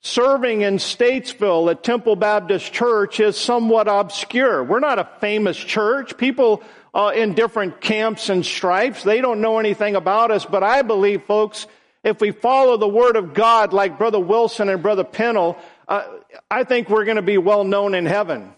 serving 0.00 0.62
in 0.62 0.76
Statesville 0.76 1.70
at 1.70 1.82
Temple 1.82 2.16
Baptist 2.16 2.72
Church 2.72 3.20
is 3.20 3.36
somewhat 3.36 3.88
obscure. 3.88 4.62
We're 4.62 4.80
not 4.80 4.98
a 4.98 5.08
famous 5.20 5.56
church. 5.56 6.16
People 6.16 6.62
uh, 6.94 7.12
in 7.14 7.34
different 7.34 7.80
camps 7.80 8.28
and 8.28 8.44
stripes, 8.44 9.02
they 9.02 9.20
don't 9.20 9.40
know 9.40 9.58
anything 9.58 9.96
about 9.96 10.30
us. 10.30 10.44
But 10.44 10.62
I 10.62 10.82
believe, 10.82 11.24
folks, 11.24 11.66
if 12.04 12.20
we 12.20 12.30
follow 12.30 12.76
the 12.76 12.88
Word 12.88 13.16
of 13.16 13.34
God 13.34 13.72
like 13.72 13.98
Brother 13.98 14.20
Wilson 14.20 14.68
and 14.68 14.82
Brother 14.82 15.04
Pennell, 15.04 15.58
uh, 15.86 16.04
I 16.50 16.64
think 16.64 16.88
we're 16.88 17.04
going 17.04 17.16
to 17.16 17.22
be 17.22 17.38
well 17.38 17.64
known 17.64 17.94
in 17.94 18.06
heaven. 18.06 18.52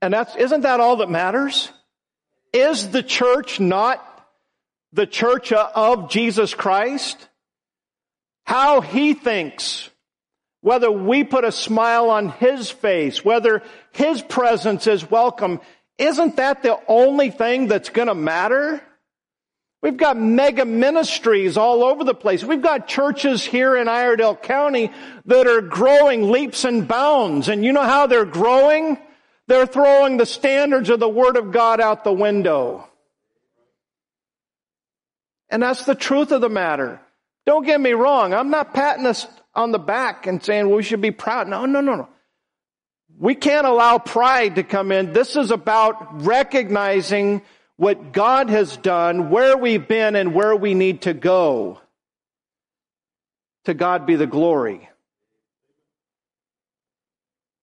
And 0.00 0.14
that's, 0.14 0.36
isn't 0.36 0.62
that 0.62 0.80
all 0.80 0.96
that 0.96 1.10
matters? 1.10 1.70
Is 2.52 2.90
the 2.90 3.02
church 3.02 3.60
not 3.60 4.04
the 4.92 5.06
church 5.06 5.52
of 5.52 6.08
Jesus 6.10 6.54
Christ? 6.54 7.27
How 8.48 8.80
he 8.80 9.12
thinks, 9.12 9.90
whether 10.62 10.90
we 10.90 11.22
put 11.22 11.44
a 11.44 11.52
smile 11.52 12.08
on 12.08 12.30
his 12.30 12.70
face, 12.70 13.22
whether 13.22 13.62
his 13.92 14.22
presence 14.22 14.86
is 14.86 15.10
welcome, 15.10 15.60
isn't 15.98 16.36
that 16.36 16.62
the 16.62 16.80
only 16.88 17.30
thing 17.30 17.66
that's 17.66 17.90
going 17.90 18.08
to 18.08 18.14
matter? 18.14 18.80
We've 19.82 19.98
got 19.98 20.16
mega 20.16 20.64
ministries 20.64 21.58
all 21.58 21.84
over 21.84 22.04
the 22.04 22.14
place. 22.14 22.42
We've 22.42 22.62
got 22.62 22.88
churches 22.88 23.44
here 23.44 23.76
in 23.76 23.86
Iredell 23.86 24.36
County 24.36 24.92
that 25.26 25.46
are 25.46 25.60
growing 25.60 26.30
leaps 26.30 26.64
and 26.64 26.88
bounds. 26.88 27.50
And 27.50 27.62
you 27.62 27.74
know 27.74 27.82
how 27.82 28.06
they're 28.06 28.24
growing? 28.24 28.96
They're 29.46 29.66
throwing 29.66 30.16
the 30.16 30.24
standards 30.24 30.88
of 30.88 31.00
the 31.00 31.06
Word 31.06 31.36
of 31.36 31.52
God 31.52 31.82
out 31.82 32.02
the 32.02 32.14
window. 32.14 32.88
And 35.50 35.62
that's 35.62 35.84
the 35.84 35.94
truth 35.94 36.32
of 36.32 36.40
the 36.40 36.48
matter. 36.48 37.02
Don't 37.48 37.64
get 37.64 37.80
me 37.80 37.92
wrong. 37.92 38.34
I'm 38.34 38.50
not 38.50 38.74
patting 38.74 39.06
us 39.06 39.26
on 39.54 39.72
the 39.72 39.78
back 39.78 40.26
and 40.26 40.44
saying 40.44 40.66
well, 40.68 40.76
we 40.76 40.82
should 40.82 41.00
be 41.00 41.12
proud. 41.12 41.48
No, 41.48 41.64
no, 41.64 41.80
no, 41.80 41.94
no. 41.94 42.08
We 43.18 43.34
can't 43.36 43.66
allow 43.66 43.96
pride 43.96 44.56
to 44.56 44.62
come 44.62 44.92
in. 44.92 45.14
This 45.14 45.34
is 45.34 45.50
about 45.50 46.26
recognizing 46.26 47.40
what 47.76 48.12
God 48.12 48.50
has 48.50 48.76
done, 48.76 49.30
where 49.30 49.56
we've 49.56 49.88
been, 49.88 50.14
and 50.14 50.34
where 50.34 50.54
we 50.54 50.74
need 50.74 51.00
to 51.02 51.14
go. 51.14 51.80
To 53.64 53.72
God 53.72 54.04
be 54.04 54.16
the 54.16 54.26
glory. 54.26 54.90